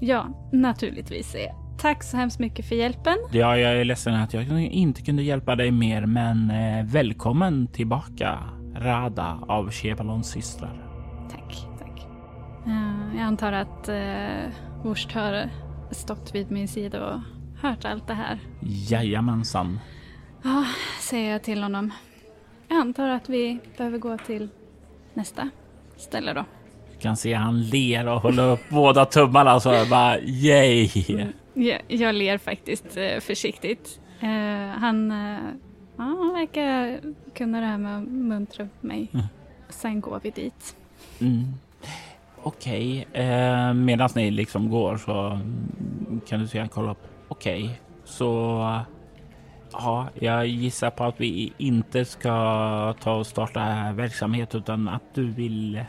[0.00, 1.36] ja, naturligtvis.
[1.78, 3.16] Tack så hemskt mycket för hjälpen.
[3.32, 6.52] Ja, jag är ledsen att jag inte kunde hjälpa dig mer, men
[6.86, 8.38] välkommen tillbaka
[8.76, 10.86] Rada av Chevalons systrar.
[11.30, 12.06] Tack, tack.
[13.14, 13.88] Jag antar att
[14.84, 15.50] Wurst har
[15.90, 17.20] stått vid min sida och
[17.62, 18.38] hört allt det här.
[18.62, 19.78] Jajamensan.
[20.42, 20.64] Ja,
[21.00, 21.90] säger jag till honom.
[22.68, 24.48] Jag antar att vi behöver gå till
[25.14, 25.50] nästa
[25.96, 26.44] ställe då.
[26.92, 30.90] Du kan se han ler och håller upp båda tummarna så bara yay.
[31.08, 34.00] Mm, jag, jag ler faktiskt uh, försiktigt.
[34.74, 35.12] han
[35.96, 37.00] Ja, han verkar
[37.34, 39.08] kunna det här med att muntra upp mig.
[39.12, 39.26] Mm.
[39.68, 40.76] Sen går vi dit.
[41.20, 41.44] Mm.
[42.42, 43.22] Okej, okay.
[43.22, 45.40] eh, medan ni liksom går så
[46.28, 47.06] kan du säga kolla upp.
[47.28, 47.76] Okej, okay.
[48.04, 48.80] så
[49.72, 55.26] ja, jag gissar på att vi inte ska ta och starta verksamhet utan att du
[55.26, 55.84] vill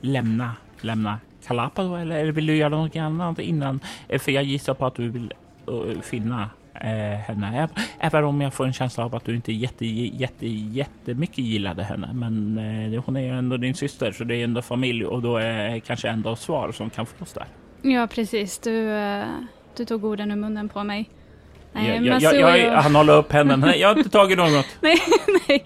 [0.00, 3.80] lämna, lämna Kalapa då eller vill du göra något annat innan?
[4.08, 5.32] Eh, för jag gissar på att du vill
[5.68, 7.68] eh, finna eh, henne.
[7.98, 12.10] Även om jag får en känsla av att du inte jätte, jätte, jättemycket gillade henne.
[12.12, 12.58] Men
[13.06, 16.08] hon är ju ändå din syster så det är ändå familj och då är kanske
[16.08, 17.46] ändå svar som kan fås där.
[17.82, 18.88] Ja precis, du,
[19.76, 21.08] du tog orden ur munnen på mig.
[21.72, 23.56] Nej, jag, jag, jag, han håller upp henne.
[23.56, 24.66] Nej, jag har inte tagit något.
[24.80, 24.98] nej,
[25.48, 25.64] nej.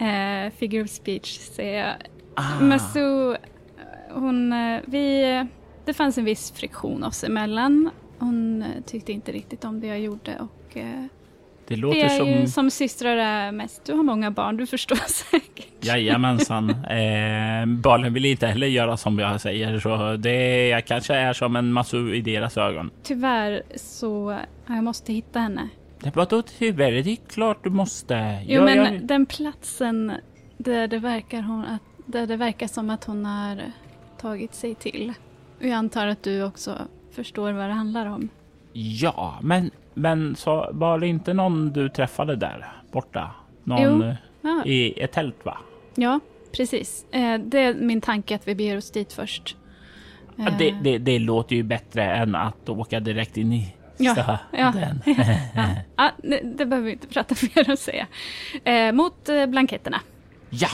[0.00, 1.94] Uh, figure of speech säger jag.
[2.34, 2.60] Ah.
[2.60, 3.36] Masu,
[4.10, 5.46] hon, eh, vi,
[5.84, 10.00] det fanns en viss friktion oss emellan hon eh, tyckte inte riktigt om det jag
[10.00, 11.04] gjorde och eh,
[11.70, 12.28] det låter det är som...
[12.28, 13.84] ju som systrar är mest.
[13.84, 15.84] Du har många barn, du förstår säkert.
[15.84, 16.70] Jajamensan.
[16.70, 21.56] eh, barnen vill inte heller göra som jag säger, så det jag kanske är som
[21.56, 22.90] en masu i deras ögon.
[23.02, 25.68] Tyvärr så jag måste hitta henne.
[26.14, 26.92] Vadå tyvärr?
[26.92, 28.42] Det är klart du måste.
[28.46, 29.06] Jo, jag, men jag...
[29.06, 30.12] den platsen
[30.58, 33.62] där det verkar hon att där det verkar som att hon har
[34.20, 35.12] tagit sig till.
[35.58, 36.78] Jag antar att du också
[37.12, 38.28] förstår vad det handlar om.
[38.72, 39.70] Ja, men,
[40.00, 43.30] men så var det inte någon du träffade där borta?
[43.64, 44.62] Någon jo, ja.
[44.66, 45.58] i ett tält va?
[45.94, 46.20] Ja,
[46.56, 47.06] precis.
[47.12, 49.56] Eh, det är min tanke att vi beger oss dit först.
[50.58, 54.14] Det, det, det, låter ju bättre än att åka direkt in i ja.
[54.52, 54.92] Ja, ja,
[55.96, 56.10] ja.
[56.42, 58.06] det, behöver vi inte prata mer om säga.
[58.64, 60.00] Eh, mot eh, blanketterna.
[60.50, 60.68] Ja,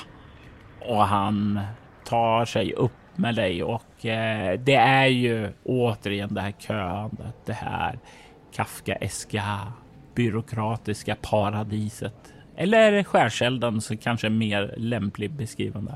[0.81, 1.61] och han
[2.05, 7.53] tar sig upp med dig och eh, det är ju återigen det här köandet, det
[7.53, 7.99] här
[8.57, 9.73] Kafkaeska
[10.15, 12.35] byråkratiska paradiset.
[12.57, 15.95] Eller skärselden så kanske mer lämplig beskrivande.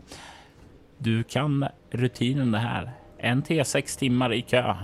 [0.99, 2.91] Du kan rutinen det här.
[3.19, 4.75] En till sex timmar i kö.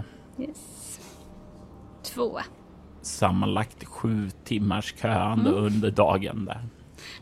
[0.40, 1.00] Yes.
[2.14, 2.38] Två.
[3.02, 5.64] Sammanlagt sju timmars köande mm.
[5.64, 6.60] under dagen där.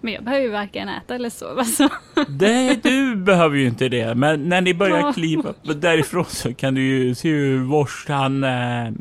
[0.00, 1.88] Men jag behöver ju varken äta eller sova så.
[2.28, 4.14] Nej, du behöver ju inte det.
[4.14, 5.12] Men när ni börjar ja.
[5.12, 8.92] kliva därifrån så kan du ju se hur Vors han eh,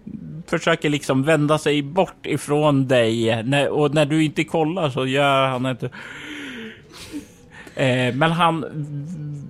[0.45, 3.43] försöker liksom vända sig bort ifrån dig.
[3.43, 5.83] När, och när du inte kollar så gör han ett...
[7.75, 8.65] Eh, men han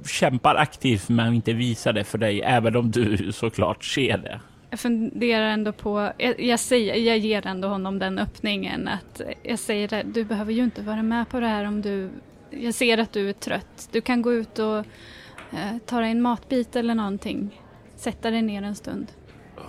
[0.05, 4.39] kämpar aktivt men inte visar det för dig, även om du såklart ser det.
[4.69, 9.59] Jag funderar ändå på, jag, jag, säger, jag ger ändå honom den öppningen att jag
[9.59, 12.09] säger det, du behöver ju inte vara med på det här om du,
[12.49, 13.89] jag ser att du är trött.
[13.91, 14.77] Du kan gå ut och
[15.51, 17.61] eh, ta dig en matbit eller någonting.
[17.95, 19.07] Sätta dig ner en stund.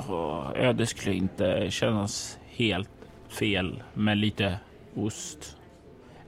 [0.08, 2.90] Ja, det skulle inte kännas helt
[3.28, 4.58] fel med lite
[4.94, 5.56] ost.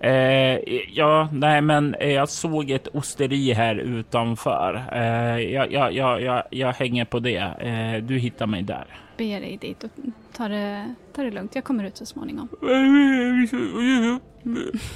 [0.00, 0.58] Eh,
[0.88, 4.84] ja, nej, men jag såg ett osteri här utanför.
[4.92, 7.36] Eh, jag, jag, jag, jag, jag hänger på det.
[7.38, 8.86] Eh, du hittar mig där.
[9.16, 9.90] Beger dig dit och
[10.32, 11.54] ta det, ta det lugnt.
[11.54, 12.48] Jag kommer ut så småningom.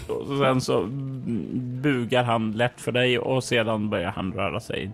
[0.08, 0.86] Och sen så
[1.82, 4.90] bugar han lätt för dig och sedan börjar han röra sig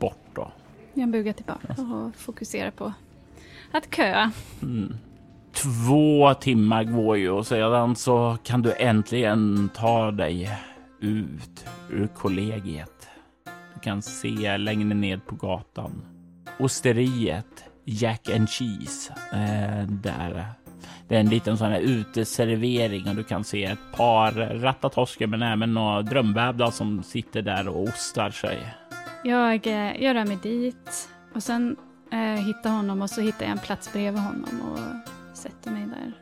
[0.00, 0.52] bort då.
[0.94, 2.92] Jag bugar tillbaka och fokuserar på
[3.72, 4.30] att köa.
[4.62, 4.94] Mm.
[5.52, 10.58] Två timmar går ju och sedan så kan du äntligen ta dig
[11.00, 13.08] ut ur kollegiet.
[13.74, 16.02] Du kan se längre ned på gatan.
[16.58, 19.14] Osteriet Jack and Cheese.
[19.32, 20.44] Eh, där.
[21.08, 25.42] Det är en liten sån här uteservering och du kan se ett par ratatosker men
[25.42, 28.58] även några drömvävda som sitter där och ostar sig.
[29.24, 31.76] Jag, eh, jag rör mig dit och sen
[32.12, 34.78] eh, hittar honom och så hittar jag en plats bredvid honom och
[35.36, 36.12] sätter mig där.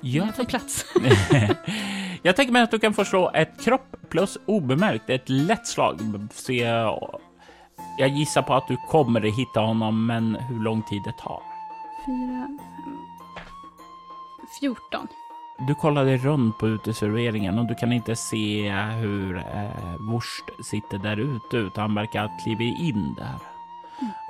[0.00, 0.86] Jag, jag får plats.
[2.22, 6.00] jag tänker mig att du kan få slå ett kropp plus obemärkt, ett lätt slag.
[6.32, 6.54] Se,
[7.98, 11.42] jag gissar på att du kommer att hitta honom, men hur lång tid det tar.
[12.06, 12.98] Fyra, fem,
[14.60, 15.06] fjorton.
[15.68, 20.98] Du kollar dig runt på uteserveringen och du kan inte se hur eh, Wurst sitter
[20.98, 23.49] där ute, utan han verkar ha klivit in där.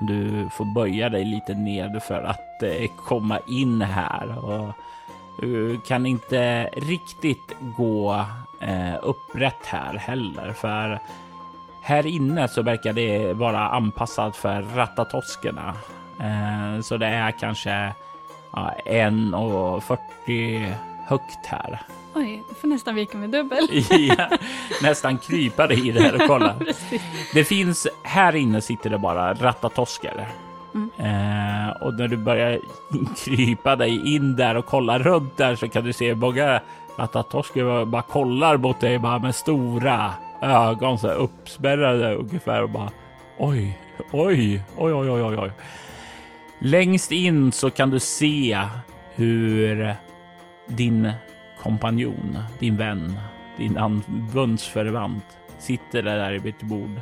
[0.01, 4.73] Du får böja dig lite ned för att eh, komma in här och
[5.41, 8.25] du kan inte riktigt gå
[8.61, 10.99] eh, upprätt här heller för
[11.83, 15.75] här inne så verkar det vara anpassat för ratatoskerna.
[16.83, 17.93] Så det är kanske
[18.53, 21.81] 1,40 högt här.
[22.15, 23.69] Oj, jag får nästan vika mig dubbel.
[23.91, 24.29] ja,
[24.83, 26.55] nästan krypa dig i det här och kolla.
[27.35, 30.29] det finns, här inne sitter det bara ratatosker.
[30.75, 30.91] Mm.
[30.99, 32.61] Eh, och när du börjar
[33.25, 36.61] krypa dig in där och kolla runt där så kan du se många
[36.97, 42.91] ratatosker bara kollar mot dig bara med stora ögon så här uppspärrade ungefär och bara
[43.39, 43.79] oj,
[44.13, 45.53] oj, oj, oj, oj, oj.
[46.59, 48.59] Längst in så kan du se
[49.15, 49.97] hur
[50.77, 51.13] din
[51.63, 53.19] kompanjon, din vän,
[53.57, 54.03] din
[54.33, 55.25] bundsförvant
[55.59, 57.01] sitter där vid ditt bord.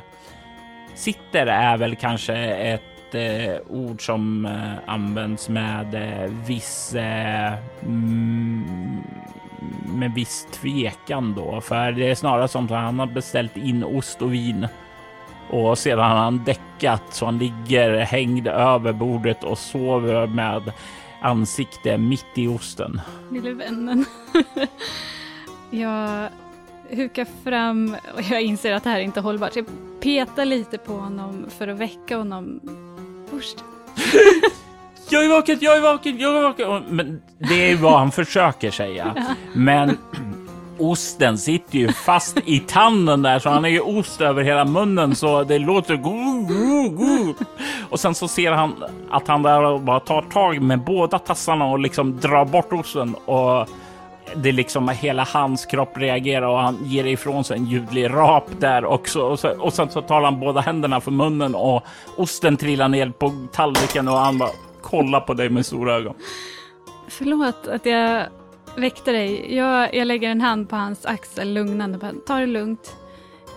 [0.95, 6.95] Sitter är väl kanske ett eh, ord som eh, används med eh, viss
[7.81, 9.01] mm,
[9.93, 14.21] med viss tvekan då, för det är snarare som att han har beställt in ost
[14.21, 14.67] och vin
[15.49, 20.71] och sedan har han däckat så han ligger hängd över bordet och sover med
[21.21, 23.01] ansikte mitt i osten.
[23.31, 24.05] Lille vännen.
[25.71, 26.29] jag
[26.89, 29.55] hukar fram och jag inser att det här är inte hållbart.
[29.55, 29.65] Jag
[30.01, 32.59] petar lite på honom för att väcka honom.
[33.29, 33.63] Först.
[35.09, 36.83] jag är vaken, jag är vaken, jag är vaken.
[36.89, 39.35] Men det är vad han försöker säga.
[39.53, 39.97] Men
[40.79, 45.15] osten sitter ju fast i tanden där så han är ju ost över hela munnen
[45.15, 47.33] så det låter go, go, go.
[47.89, 51.79] Och sen så ser han att han där bara tar tag med båda tassarna och
[51.79, 53.69] liksom drar bort osten och
[54.35, 58.85] det liksom hela hans kropp reagerar och han ger ifrån sig en ljudlig rap där
[58.85, 59.21] också.
[59.21, 61.83] Och, så, och sen så tar han båda händerna för munnen och
[62.17, 64.49] osten trillar ner på tallriken och han bara
[64.81, 66.13] kollar på dig med stora ögon.
[67.07, 68.25] Förlåt att jag
[68.75, 69.55] väckte dig.
[69.55, 71.97] Jag, jag lägger en hand på hans axel lugnande.
[71.97, 72.95] Bara, Ta det lugnt.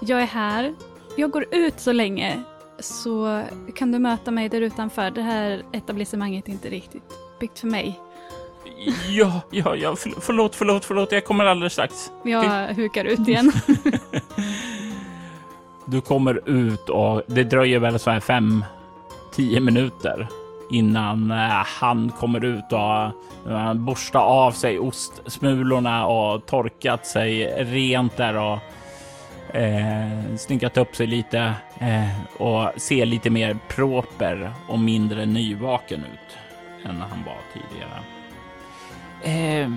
[0.00, 0.74] Jag är här.
[1.16, 2.42] Jag går ut så länge
[2.78, 3.42] så
[3.74, 5.10] kan du möta mig där utanför.
[5.10, 7.02] Det här etablissemanget är inte riktigt
[7.40, 8.00] byggt för mig.
[9.08, 12.10] Ja, ja, ja, förlåt, förlåt, förlåt, jag kommer alldeles strax.
[12.24, 13.52] Jag hukar ut igen.
[15.86, 18.64] du kommer ut och det dröjer väl så här fem,
[19.32, 20.28] tio minuter
[20.72, 28.16] innan eh, han kommer ut och uh, borstar av sig ostsmulorna och torkat sig rent
[28.16, 28.58] där och
[29.56, 36.38] eh, snyggat upp sig lite eh, och ser lite mer proper och mindre nyvaken ut
[36.88, 38.00] än han var tidigare.
[39.22, 39.70] Eh,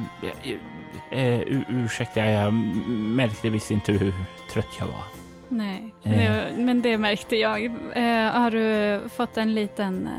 [1.11, 4.13] eh, eh ursäkta, jag märkte visst inte hur
[4.51, 5.03] trött jag var.
[5.49, 6.57] Nej, eh.
[6.57, 7.65] men det märkte jag.
[7.95, 10.09] Eh, har du fått en liten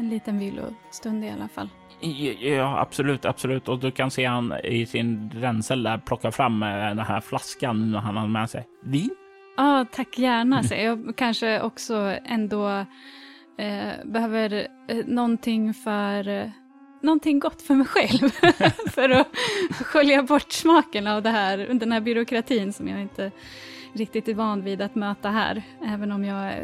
[0.00, 1.68] en liten vilostund i alla fall.
[2.40, 3.68] Ja, absolut, absolut.
[3.68, 7.94] Och du kan se han i sin ränsel där plocka fram eh, den här flaskan
[7.94, 8.66] han har med sig.
[8.82, 9.10] Vin?
[9.56, 10.62] Ja, tack gärna.
[10.62, 12.68] Så jag kanske också ändå
[13.58, 16.48] eh, behöver eh, någonting för eh,
[17.02, 18.28] någonting gott för mig själv.
[18.90, 19.36] för att
[19.72, 23.30] skölja bort smaken av det här, den här byråkratin som jag inte
[23.92, 25.62] riktigt är van vid att möta här.
[25.84, 26.54] Även om jag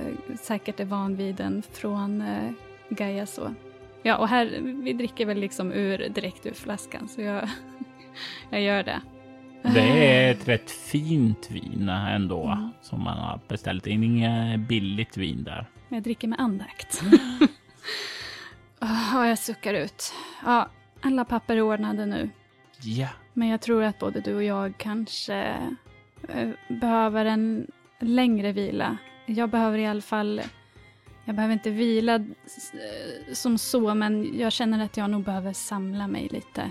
[0.40, 2.50] säkert är van vid den från eh,
[2.88, 3.54] Gaia så.
[4.02, 4.46] Ja, och här,
[4.82, 7.48] vi dricker väl liksom ur, direkt ur flaskan, så jag,
[8.50, 9.00] jag gör det.
[9.62, 12.70] Det är ett rätt fint vin ändå mm.
[12.82, 13.86] som man har beställt.
[13.86, 15.66] Är inget billigt vin där.
[15.88, 17.02] Jag dricker med andakt.
[18.80, 20.14] oh, jag suckar ut.
[20.44, 20.68] Ja,
[21.00, 22.30] alla papper är ordnade nu.
[22.82, 23.08] Ja.
[23.32, 25.54] Men jag tror att både du och jag kanske
[26.34, 27.66] uh, behöver en
[28.00, 28.96] längre vila.
[29.26, 30.40] Jag behöver i alla fall
[31.26, 36.06] jag behöver inte vila eh, som så, men jag känner att jag nog behöver samla
[36.06, 36.70] mig lite.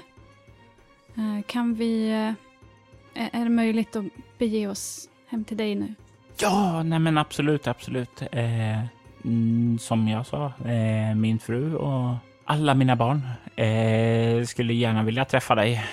[1.15, 2.09] Eh, kan vi...
[3.15, 4.05] Eh, är det möjligt att
[4.37, 5.93] bege oss hem till dig nu?
[6.39, 8.21] Ja, nej men absolut, absolut.
[8.31, 8.79] Eh,
[9.25, 13.21] mm, som jag sa, eh, min fru och alla mina barn
[13.55, 15.85] eh, skulle gärna vilja träffa dig.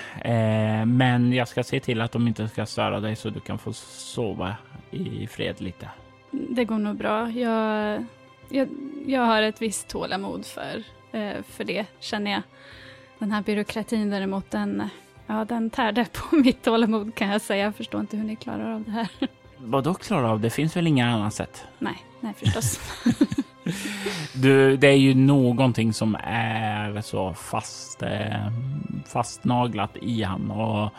[0.86, 3.72] Men jag ska se till att de inte ska störa dig så du kan få
[3.72, 4.56] sova
[4.90, 5.88] i fred lite.
[6.30, 7.30] Det går nog bra.
[7.30, 8.04] Jag
[8.52, 8.68] jag,
[9.06, 10.82] jag har ett visst tålamod för,
[11.12, 12.42] eh, för det, känner jag.
[13.18, 14.88] Den här byråkratin däremot, den,
[15.26, 17.64] ja, den tärde på mitt tålamod kan jag säga.
[17.64, 19.08] Jag förstår inte hur ni klarar av det här.
[19.56, 20.40] Vadå klarar av?
[20.40, 21.64] Det finns väl inga annat sätt?
[21.78, 22.80] Nej, nej förstås.
[24.34, 28.52] du, det är ju någonting som är så fast, eh,
[29.06, 30.90] fastnaglat i han och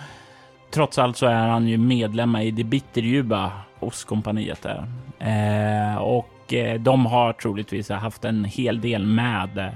[0.72, 3.51] trots allt så är han ju medlem i det bitterljuva
[3.84, 4.88] Ostkompaniet där.
[5.20, 9.74] Eh, och Eh, de har troligtvis haft en hel del med eh,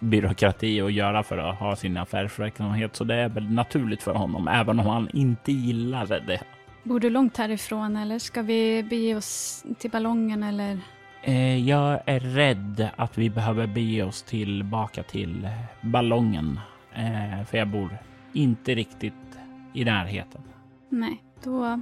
[0.00, 2.96] byråkrati att göra för att ha sin affärsverksamhet.
[2.96, 6.40] Så det är väl naturligt för honom, även om han inte gillar det.
[6.82, 10.80] Bor du långt härifrån eller ska vi bege oss till ballongen eller?
[11.66, 15.48] Jag är rädd att vi behöver bege oss tillbaka till
[15.80, 16.60] ballongen.
[17.46, 17.98] För jag bor
[18.32, 19.38] inte riktigt
[19.74, 20.42] i närheten.
[20.88, 21.80] Nej, då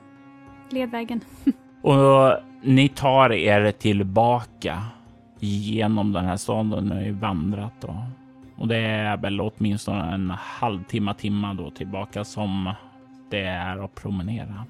[0.71, 1.21] led vägen.
[1.87, 4.85] Och ni tar er tillbaka
[5.39, 6.85] genom den här staden.
[6.85, 8.05] Ni har ju vandrat då.
[8.57, 12.73] Och det är väl åtminstone en halvtimme, timma då tillbaka som
[13.31, 14.65] det är att promenera.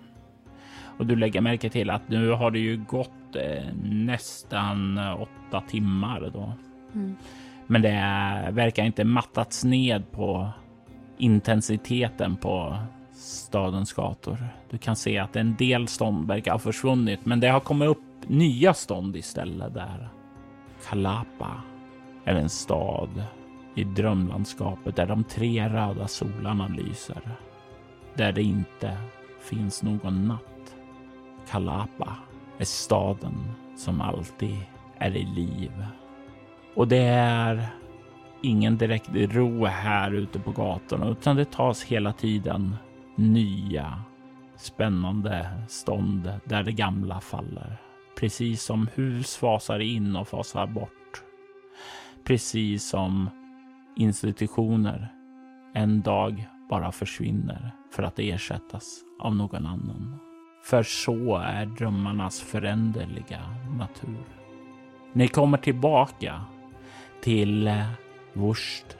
[0.98, 6.30] Och du lägger märke till att nu har det ju gått eh, nästan åtta timmar
[6.32, 6.52] då.
[6.94, 7.16] Mm.
[7.66, 10.48] Men det är, verkar inte mattats ned på
[11.18, 12.76] intensiteten på
[13.26, 14.38] stadens gator.
[14.70, 17.98] Du kan se att en del stånd verkar ha försvunnit, men det har kommit upp
[18.26, 20.08] nya stånd istället där.
[20.88, 21.62] Kalapa
[22.24, 23.24] är en stad
[23.74, 27.22] i drömlandskapet där de tre röda solarna lyser.
[28.14, 28.98] Där det inte
[29.40, 30.76] finns någon natt.
[31.50, 32.16] Kalapa
[32.58, 34.56] är staden som alltid
[34.98, 35.86] är i liv.
[36.74, 37.66] Och det är
[38.42, 42.76] ingen direkt ro här ute på gatorna utan det tas hela tiden
[43.16, 44.02] nya
[44.56, 47.76] spännande stånd där det gamla faller.
[48.18, 51.22] Precis som hus fasar in och fasar bort.
[52.24, 53.30] Precis som
[53.96, 55.12] institutioner
[55.74, 60.18] en dag bara försvinner för att ersättas av någon annan.
[60.64, 63.40] För så är drömmarnas föränderliga
[63.78, 64.24] natur.
[65.12, 66.44] Ni kommer tillbaka
[67.20, 67.70] till
[68.32, 68.96] Wurst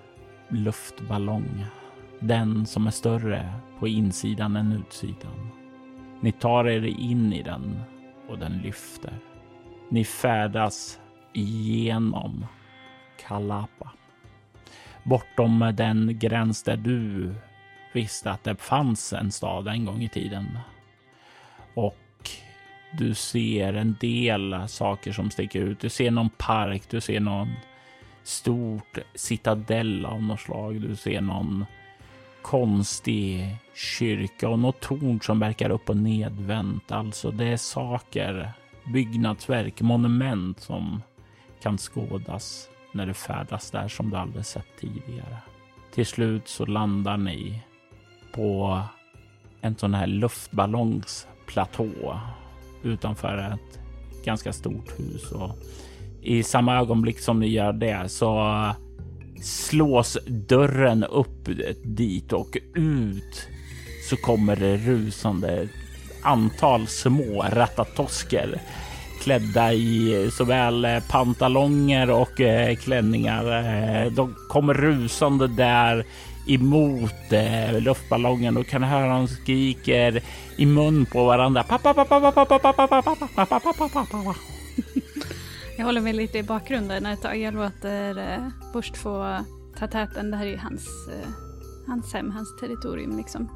[0.48, 1.64] luftballong.
[2.26, 5.48] Den som är större på insidan än utsidan.
[6.20, 7.80] Ni tar er in i den
[8.28, 9.12] och den lyfter.
[9.88, 11.00] Ni färdas
[11.32, 12.46] igenom
[13.26, 13.90] Kalapa.
[15.02, 17.34] Bortom den gräns där du
[17.92, 20.58] visste att det fanns en stad en gång i tiden.
[21.74, 22.30] Och
[22.92, 25.80] du ser en del saker som sticker ut.
[25.80, 27.52] Du ser någon park, du ser någon
[28.22, 30.80] stort citadell av något slag.
[30.80, 31.64] Du ser någon
[32.46, 36.92] konstig kyrka och något torn som verkar upp och nedvänt.
[36.92, 38.52] Alltså det är saker,
[38.92, 41.02] byggnadsverk, monument som
[41.62, 45.36] kan skådas när du färdas där som du aldrig sett tidigare.
[45.94, 47.62] Till slut så landar ni
[48.32, 48.80] på
[49.60, 52.20] en sån här luftballongsplatå
[52.82, 53.80] utanför ett
[54.24, 55.50] ganska stort hus och
[56.22, 58.38] i samma ögonblick som ni gör det så
[59.42, 61.48] slås dörren upp
[61.82, 63.48] dit och ut
[64.10, 65.68] så kommer det rusande
[66.22, 68.60] antal små ratatosker
[69.22, 72.40] klädda i såväl pantalonger och
[72.84, 74.10] klänningar.
[74.10, 76.04] De kommer rusande där
[76.46, 78.56] emot eh, luftballongen.
[78.56, 80.22] och kan höra dem skriker
[80.56, 81.64] i mun på varandra.
[85.78, 87.38] Jag håller mig lite i bakgrunden ett tag.
[87.38, 89.38] Jag låter eh, Burst få
[89.78, 90.30] ta täten.
[90.30, 91.28] Det här är ju hans, eh,
[91.86, 93.48] hans hem, hans territorium liksom.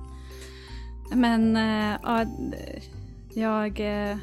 [1.15, 2.27] Men eh, ja,
[3.35, 4.17] jag, eh,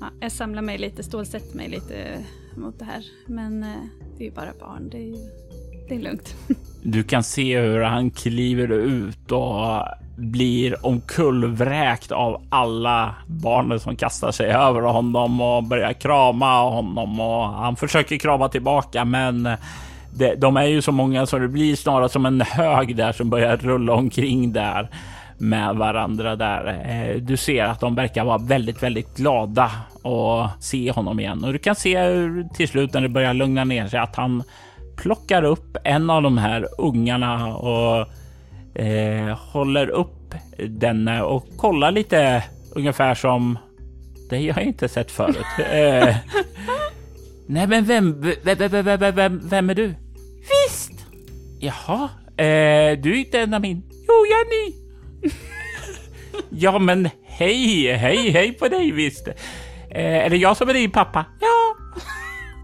[0.00, 2.24] ja, jag samlar mig lite, stålsätter mig lite
[2.56, 3.04] mot det här.
[3.26, 3.82] Men eh,
[4.16, 5.16] det är ju bara barn, det är, ju,
[5.88, 6.36] det är lugnt.
[6.82, 9.84] Du kan se hur han kliver ut och
[10.18, 17.48] blir omkullvräkt av alla barnen som kastar sig över honom och börjar krama honom och
[17.48, 19.48] han försöker krama tillbaka men
[20.18, 23.30] det, de är ju så många så det blir snarare som en hög där som
[23.30, 24.88] börjar rulla omkring där
[25.38, 26.66] med varandra där.
[26.66, 29.70] Eh, du ser att de verkar vara väldigt, väldigt glada
[30.04, 33.64] att se honom igen och du kan se hur till slut när det börjar lugna
[33.64, 34.42] ner sig att han
[34.96, 38.06] plockar upp en av de här ungarna och
[38.78, 40.34] eh, håller upp
[40.68, 43.58] den och kollar lite ungefär som
[44.30, 45.46] det jag inte sett förut.
[45.70, 46.16] eh,
[47.46, 49.94] nej, men vem, vem, vem, vem, vem är du?
[50.38, 50.92] Visst!
[51.60, 53.82] Jaha, eh, du är inte en av min.
[53.90, 54.74] Jo, jag är ny.
[56.50, 59.28] ja, men hej, hej, hej på dig visst.
[59.90, 61.24] Eh, är det jag som är din pappa?
[61.40, 61.67] Ja.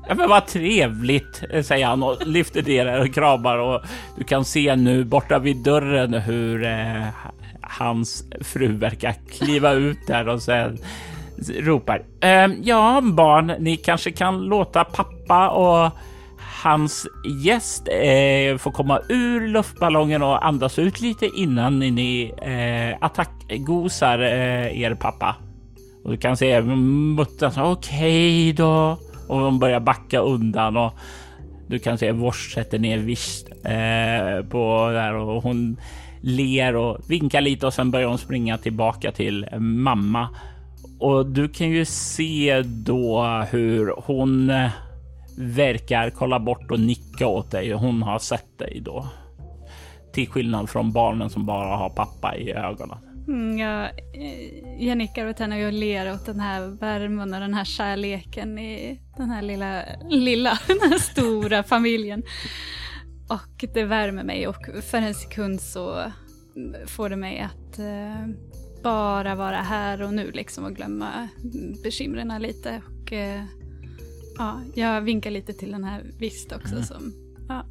[0.09, 3.83] Ja, men vad trevligt, eh, säger han och lyfter ner och kramar och
[4.17, 7.07] du kan se nu borta vid dörren hur eh,
[7.61, 10.79] hans fru verkar kliva ut där och sen
[11.61, 12.03] ropar.
[12.21, 15.91] Eh, ja, barn, ni kanske kan låta pappa och
[16.63, 17.07] hans
[17.45, 24.83] gäst eh, får komma ur luftballongen och andas ut lite innan ni eh, attackgosar eh,
[24.83, 25.37] er pappa.
[26.05, 27.53] Och du kan se muttern.
[27.57, 28.99] okej okay då
[29.29, 30.93] och de börjar backa undan och
[31.67, 35.77] du kan se Vors sätter ner visst eh, på där och hon
[36.21, 40.29] ler och vinkar lite och sen börjar hon springa tillbaka till mamma.
[40.99, 44.71] Och du kan ju se då hur hon eh,
[45.39, 47.73] verkar kolla bort och nicka åt dig.
[47.73, 49.07] Hon har sett dig då.
[50.13, 53.14] Till skillnad från barnen som bara har pappa i ögonen.
[53.29, 57.41] Mm, jag, eh, jag nickar åt henne och jag ler åt den här värmen och
[57.41, 62.23] den här kärleken i den här lilla, lilla, den här stora familjen.
[63.29, 66.13] Och det värmer mig och för en sekund så
[66.87, 68.35] får det mig att uh,
[68.83, 71.29] bara vara här och nu liksom och glömma
[71.83, 72.83] bekymren lite.
[72.87, 73.45] Och uh,
[74.39, 76.85] ja, jag vinkar lite till den här Vist också mm.
[76.85, 77.13] som,
[77.49, 77.67] ja,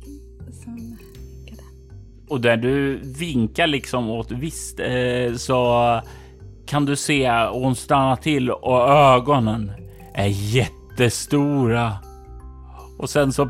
[0.63, 0.97] som
[2.33, 6.01] och där du vinkar liksom åt visst eh, så
[6.65, 9.71] kan du se och hon stannar till och ögonen
[10.13, 11.91] är jättestora.
[12.99, 13.49] Och sen så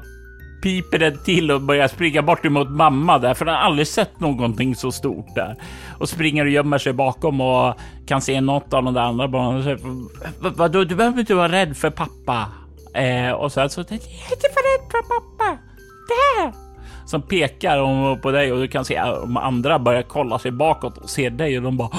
[0.64, 4.20] piper den till och börjar springa bort emot mamma där, för den har aldrig sett
[4.20, 5.56] någonting så stort där.
[6.00, 7.76] Och springer och gömmer sig bakom och
[8.08, 9.80] kan se något av de där andra barnen.
[10.40, 12.48] Vadå, du behöver inte vara rädd för pappa.
[12.94, 15.58] Eh, och sen så, jag är inte för rädd för pappa.
[16.08, 16.73] Där!
[17.06, 21.10] Som pekar på dig och du kan se de andra börjar kolla sig bakåt och
[21.10, 21.90] ser dig och de bara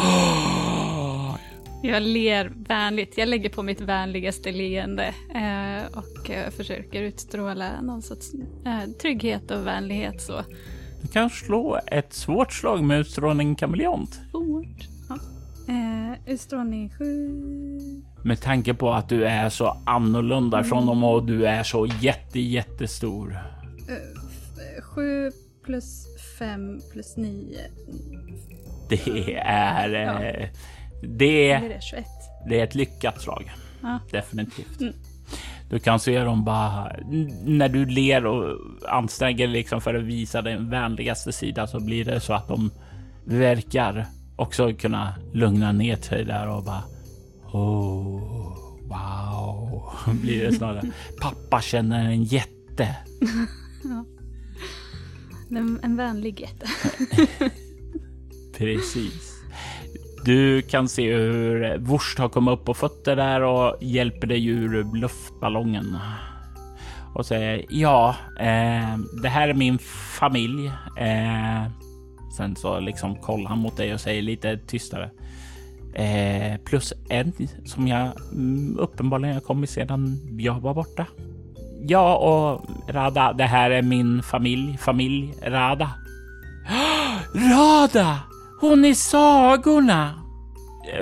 [1.86, 3.18] jag ler vänligt.
[3.18, 8.34] Jag lägger på mitt vänligaste leende eh, och eh, försöker utstråla någon sorts
[8.66, 10.22] eh, trygghet och vänlighet.
[10.22, 10.42] Så.
[11.02, 14.20] Du kan slå ett svårt slag med utstrålning kameleont.
[14.30, 14.88] Svårt?
[15.08, 15.18] Ja.
[15.68, 17.04] Eh, utstrålning 7.
[18.22, 20.68] Med tanke på att du är så annorlunda mm.
[20.68, 23.30] från dem och du är så jätte, jättestor.
[23.30, 24.23] Uh,
[24.82, 25.30] 7
[25.64, 26.06] plus
[26.38, 27.58] 5 plus 9.
[28.88, 29.88] Det är...
[29.88, 30.22] Ja.
[30.22, 30.48] Eh,
[31.02, 32.06] det, är 21.
[32.48, 33.52] det är ett lyckat slag.
[33.82, 33.98] Ja.
[34.10, 34.80] Definitivt.
[34.80, 34.94] Mm.
[35.70, 36.96] Du kan se dem bara
[37.44, 38.58] när du ler och
[38.88, 42.70] anstränger liksom för att visa den vänligaste sidan så blir det så att de
[43.24, 44.06] verkar
[44.36, 46.82] också kunna lugna ner sig där och bara
[47.52, 49.82] oh, wow
[50.22, 50.90] blir det snarare.
[51.20, 52.96] Pappa känner en jätte.
[53.84, 54.04] ja.
[55.50, 56.66] En, en vänlig jätte.
[58.58, 59.34] Precis.
[60.24, 64.96] Du kan se hur Wurst har kommit upp på fötter där och hjälper dig ur
[64.96, 65.98] luftballongen.
[67.14, 69.78] Och säger ja, eh, det här är min
[70.18, 70.66] familj.
[70.98, 71.70] Eh,
[72.36, 75.10] sen så liksom kollar han mot dig och säger lite tystare.
[75.94, 77.32] Eh, plus en
[77.64, 81.06] som jag mm, uppenbarligen har kommit sedan jag var borta.
[81.86, 84.78] Jag och Rada, det här är min familj.
[84.78, 85.90] Familj Rada.
[87.34, 88.18] Rada!
[88.60, 90.10] Hon är sagorna!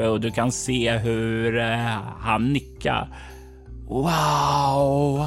[0.09, 3.09] Och du kan se hur eh, han nickar.
[3.89, 5.27] Wow!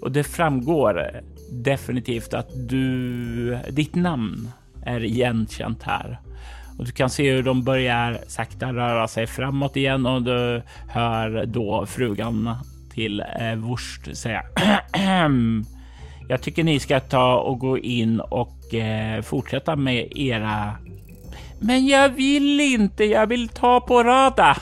[0.00, 1.20] Och det framgår eh,
[1.52, 4.50] definitivt att du, ditt namn
[4.86, 6.20] är igenkänt här.
[6.78, 11.46] Och du kan se hur de börjar sakta röra sig framåt igen och du hör
[11.46, 12.54] då frugan
[12.90, 14.42] till eh, Wurst säga
[16.28, 20.76] Jag tycker ni ska ta och gå in och eh, fortsätta med era...
[21.60, 24.56] Men jag vill inte, jag vill ta på Rada.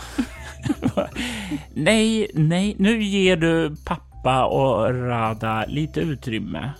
[1.74, 6.70] nej, nej, nu ger du pappa och Rada lite utrymme.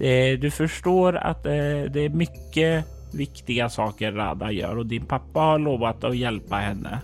[0.00, 1.52] Eh, du förstår att eh,
[1.92, 2.84] det är mycket
[3.14, 6.98] viktiga saker Rada gör och din pappa har lovat att hjälpa henne.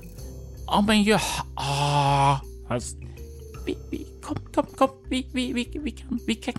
[0.67, 1.21] Ja, men jag...
[1.55, 2.97] ah, fast
[3.65, 6.55] vi, vi, kom, kom, kom, vi, vi, vi, vi, kan, vi kan,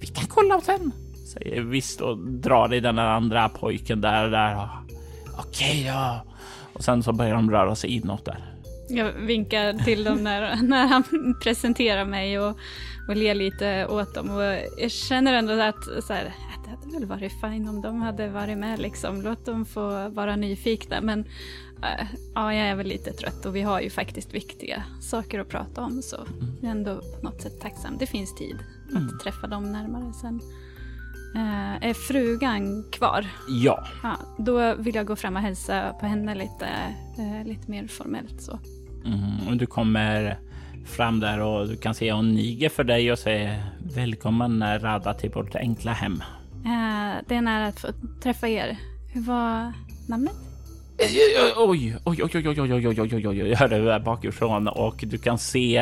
[0.00, 0.92] vi kan kolla sen,
[1.32, 4.68] säger visst och drar i den andra pojken där, där.
[5.38, 6.24] Okej, okay, ja.
[6.72, 8.56] Och sen så börjar de röra sig inåt där.
[8.88, 11.04] Jag vinkar till dem när, när han
[11.42, 12.58] presenterar mig och,
[13.08, 14.30] och ler lite åt dem.
[14.30, 14.42] Och
[14.78, 16.34] jag känner ändå att så här,
[16.64, 19.22] det hade väl varit fint om de hade varit med liksom.
[19.22, 21.00] Låt dem få vara nyfikna.
[21.00, 21.24] Men
[22.34, 25.82] ja, jag är väl lite trött och vi har ju faktiskt viktiga saker att prata
[25.82, 26.02] om.
[26.02, 26.16] Så
[26.60, 27.96] jag är ändå på något sätt tacksam.
[27.98, 28.56] Det finns tid
[28.88, 29.18] att mm.
[29.18, 30.40] träffa dem närmare sen.
[31.34, 33.26] Äh, är frugan kvar?
[33.48, 33.86] Ja.
[34.02, 34.16] ja.
[34.38, 36.68] Då vill jag gå fram och hälsa på henne lite,
[37.18, 38.58] äh, lite mer formellt så.
[39.04, 40.38] Mm, och du kommer
[40.86, 43.64] fram där och du kan se hon niger för dig och säger
[43.94, 46.22] välkommen Rada till vårt enkla hem.
[46.64, 47.88] Eh, det är nära att få
[48.22, 48.78] träffa er.
[49.12, 49.72] Hur var
[50.08, 50.45] namnet?
[50.98, 55.04] Oj, oj, oj, oj, oj, oj, oj, oj, oj, oj, jag hör det bakifrån och
[55.06, 55.80] du kan se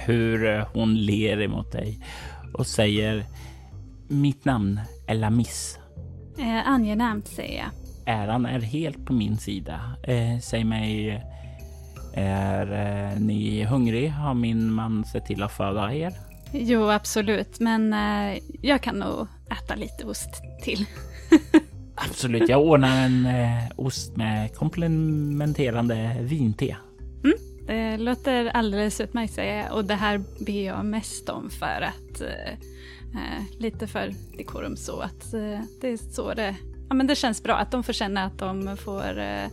[0.00, 1.98] hur hon ler emot dig
[2.54, 3.24] och säger
[4.08, 5.78] mitt namn är Lamis.
[6.38, 7.70] Eh, angenämt säger jag.
[8.14, 9.80] Äran är helt på min sida.
[10.02, 11.22] Eh, säg mig,
[12.14, 14.10] är eh, ni hungrig?
[14.10, 16.12] Har min man sett till att föda er?
[16.52, 20.86] Jo, absolut, men eh, jag kan nog äta lite ost till.
[21.96, 26.76] Absolut, jag ordnar en eh, ost med komplementerande vinte.
[27.24, 27.36] Mm,
[27.66, 32.20] det låter alldeles utmärkt säger jag och det här ber jag mest om för att
[32.20, 32.52] eh,
[33.14, 36.56] eh, lite för dekorum så att eh, det är så det,
[36.88, 39.46] ja men det känns bra att de får känna att de får eh,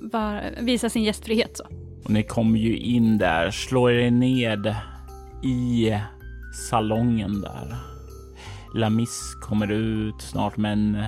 [0.00, 1.64] var, visa sin gästfrihet så.
[2.04, 4.74] Och ni kommer ju in där, slår er ned
[5.44, 5.94] i
[6.68, 7.76] salongen där.
[8.74, 11.04] Lamis kommer ut snart med en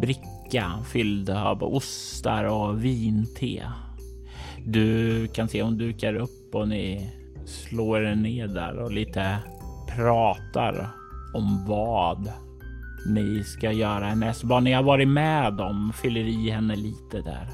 [0.00, 3.62] bricka fylld av ostar och vinte.
[4.66, 7.10] Du kan se hon dukar upp och ni
[7.46, 9.38] slår er ner där och lite
[9.96, 10.90] pratar
[11.34, 12.32] om vad
[13.06, 14.44] ni ska göra härnäst.
[14.44, 17.48] Vad ni har varit med om fyller i henne lite där.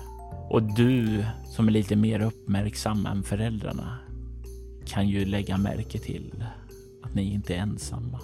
[0.50, 3.98] Och du som är lite mer uppmärksam än föräldrarna
[4.86, 6.44] kan ju lägga märke till
[7.02, 8.20] att ni inte är ensamma.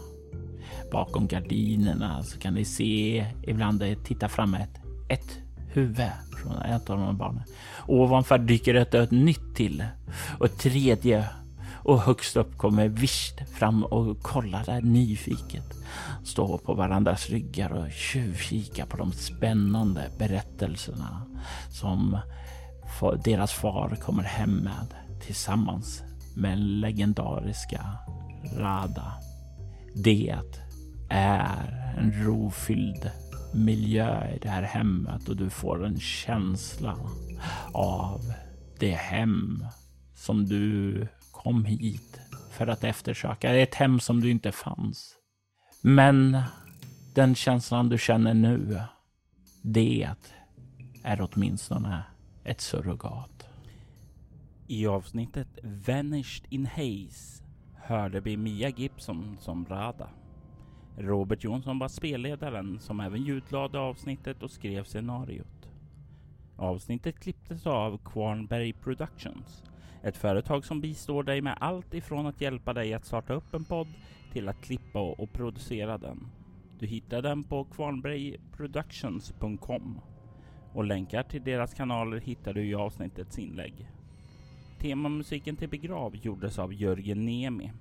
[0.93, 5.39] Bakom gardinerna så kan ni se ibland titta fram ett, ett
[5.73, 6.11] huvud
[6.43, 7.43] från ett av de här barnen.
[7.87, 9.85] Ovanför dyker ett, ett nytt till
[10.39, 11.29] och ett tredje
[11.83, 15.75] och högst upp kommer Visht fram och kollar där nyfiket.
[16.25, 21.27] Står på varandras ryggar och tjuvkikar på de spännande berättelserna
[21.71, 22.19] som
[23.25, 24.95] deras far kommer hem med
[25.27, 26.03] tillsammans
[26.37, 27.87] med legendariska
[28.57, 29.13] Rada.
[29.95, 30.39] Det
[31.11, 33.11] är en rofylld
[33.55, 36.97] miljö i det här hemmet och du får en känsla
[37.73, 38.21] av
[38.79, 39.65] det hem
[40.15, 43.53] som du kom hit för att eftersöka.
[43.53, 45.17] Det är Ett hem som du inte fanns.
[45.83, 46.43] Men
[47.15, 48.83] den känslan du känner nu,
[49.63, 50.09] det
[51.03, 52.03] är åtminstone
[52.45, 53.47] ett surrogat.
[54.67, 57.45] I avsnittet Vanished in Haze
[57.77, 60.09] hörde vi Mia Gibson som Rada.
[61.03, 65.69] Robert Jonsson var spelledaren som även ljudlade avsnittet och skrev scenariot.
[66.57, 69.65] Avsnittet klipptes av Kvarnberg Productions,
[70.03, 73.65] ett företag som bistår dig med allt ifrån att hjälpa dig att starta upp en
[73.65, 73.89] podd
[74.33, 76.27] till att klippa och producera den.
[76.79, 80.01] Du hittar den på kvarnbergproductions.com
[80.73, 83.91] och länkar till deras kanaler hittar du i avsnittets inlägg.
[84.79, 87.73] Temamusiken till Begrav gjordes av Jörgen Nemi.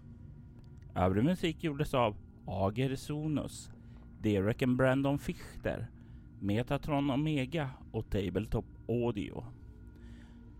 [0.95, 2.15] Övrig musik gjordes av
[2.51, 3.71] Ager Sonus,
[4.21, 5.87] Derek and Brandon Fichter,
[6.39, 9.43] Metatron Omega och Tabletop Audio.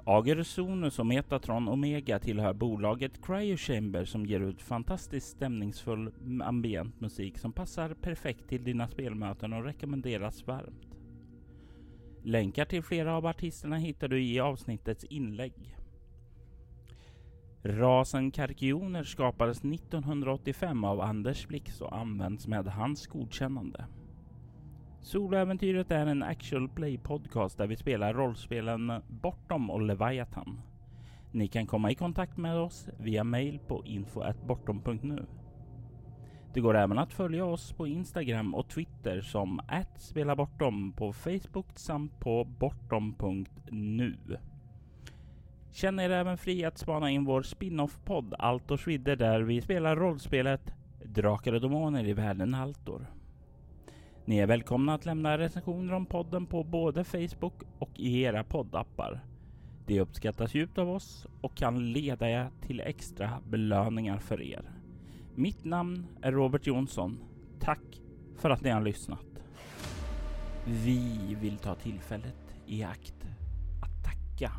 [0.06, 6.12] Ager Sonus och Metatron Omega tillhör bolaget Cryo Chamber som ger ut fantastiskt stämningsfull
[6.44, 10.88] ambient musik som passar perfekt till dina spelmöten och rekommenderas varmt.
[12.24, 15.79] Länkar till flera av artisterna hittar du i avsnittets inlägg.
[17.64, 23.86] Rasen karkioner skapades 1985 av Anders Blix och används med hans godkännande.
[25.02, 30.62] Soloäventyret är en actual play podcast där vi spelar rollspelen Bortom och Leviathan.
[31.32, 35.26] Ni kan komma i kontakt med oss via mail på info.bortom.nu.
[36.54, 39.62] Det går även att följa oss på Instagram och Twitter som
[39.98, 44.18] @spelabortom på Facebook samt på bortom.nu.
[45.72, 50.74] Känn er även fri att spana in vår spin-off-podd Altor Svidder där vi spelar rollspelet
[51.06, 53.08] Drakar och Demoner i världen Altor.
[54.26, 59.22] Ni är välkomna att lämna recensioner om podden på både Facebook och i era poddappar.
[59.86, 64.72] Det uppskattas djupt av oss och kan leda er till extra belöningar för er.
[65.36, 67.20] Mitt namn är Robert Jonsson.
[67.60, 68.02] Tack
[68.36, 69.44] för att ni har lyssnat.
[70.66, 73.26] Vi vill ta tillfället i akt
[73.82, 74.52] att tacka,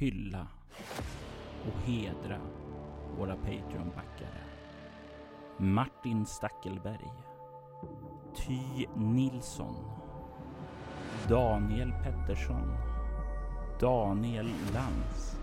[0.00, 0.46] hylla
[1.66, 2.38] och hedra
[3.18, 4.44] våra Patreon-backare.
[5.56, 7.10] Martin Stackelberg
[8.36, 9.74] Ty Nilsson
[11.28, 12.72] Daniel Pettersson
[13.80, 15.36] Daniel Lantz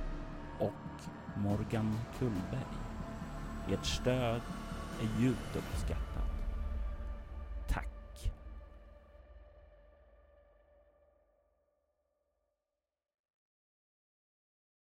[0.59, 1.01] och
[1.35, 2.77] Morgan Kullberg.
[3.71, 4.41] Ert stöd
[5.01, 6.26] är djupt uppskattat.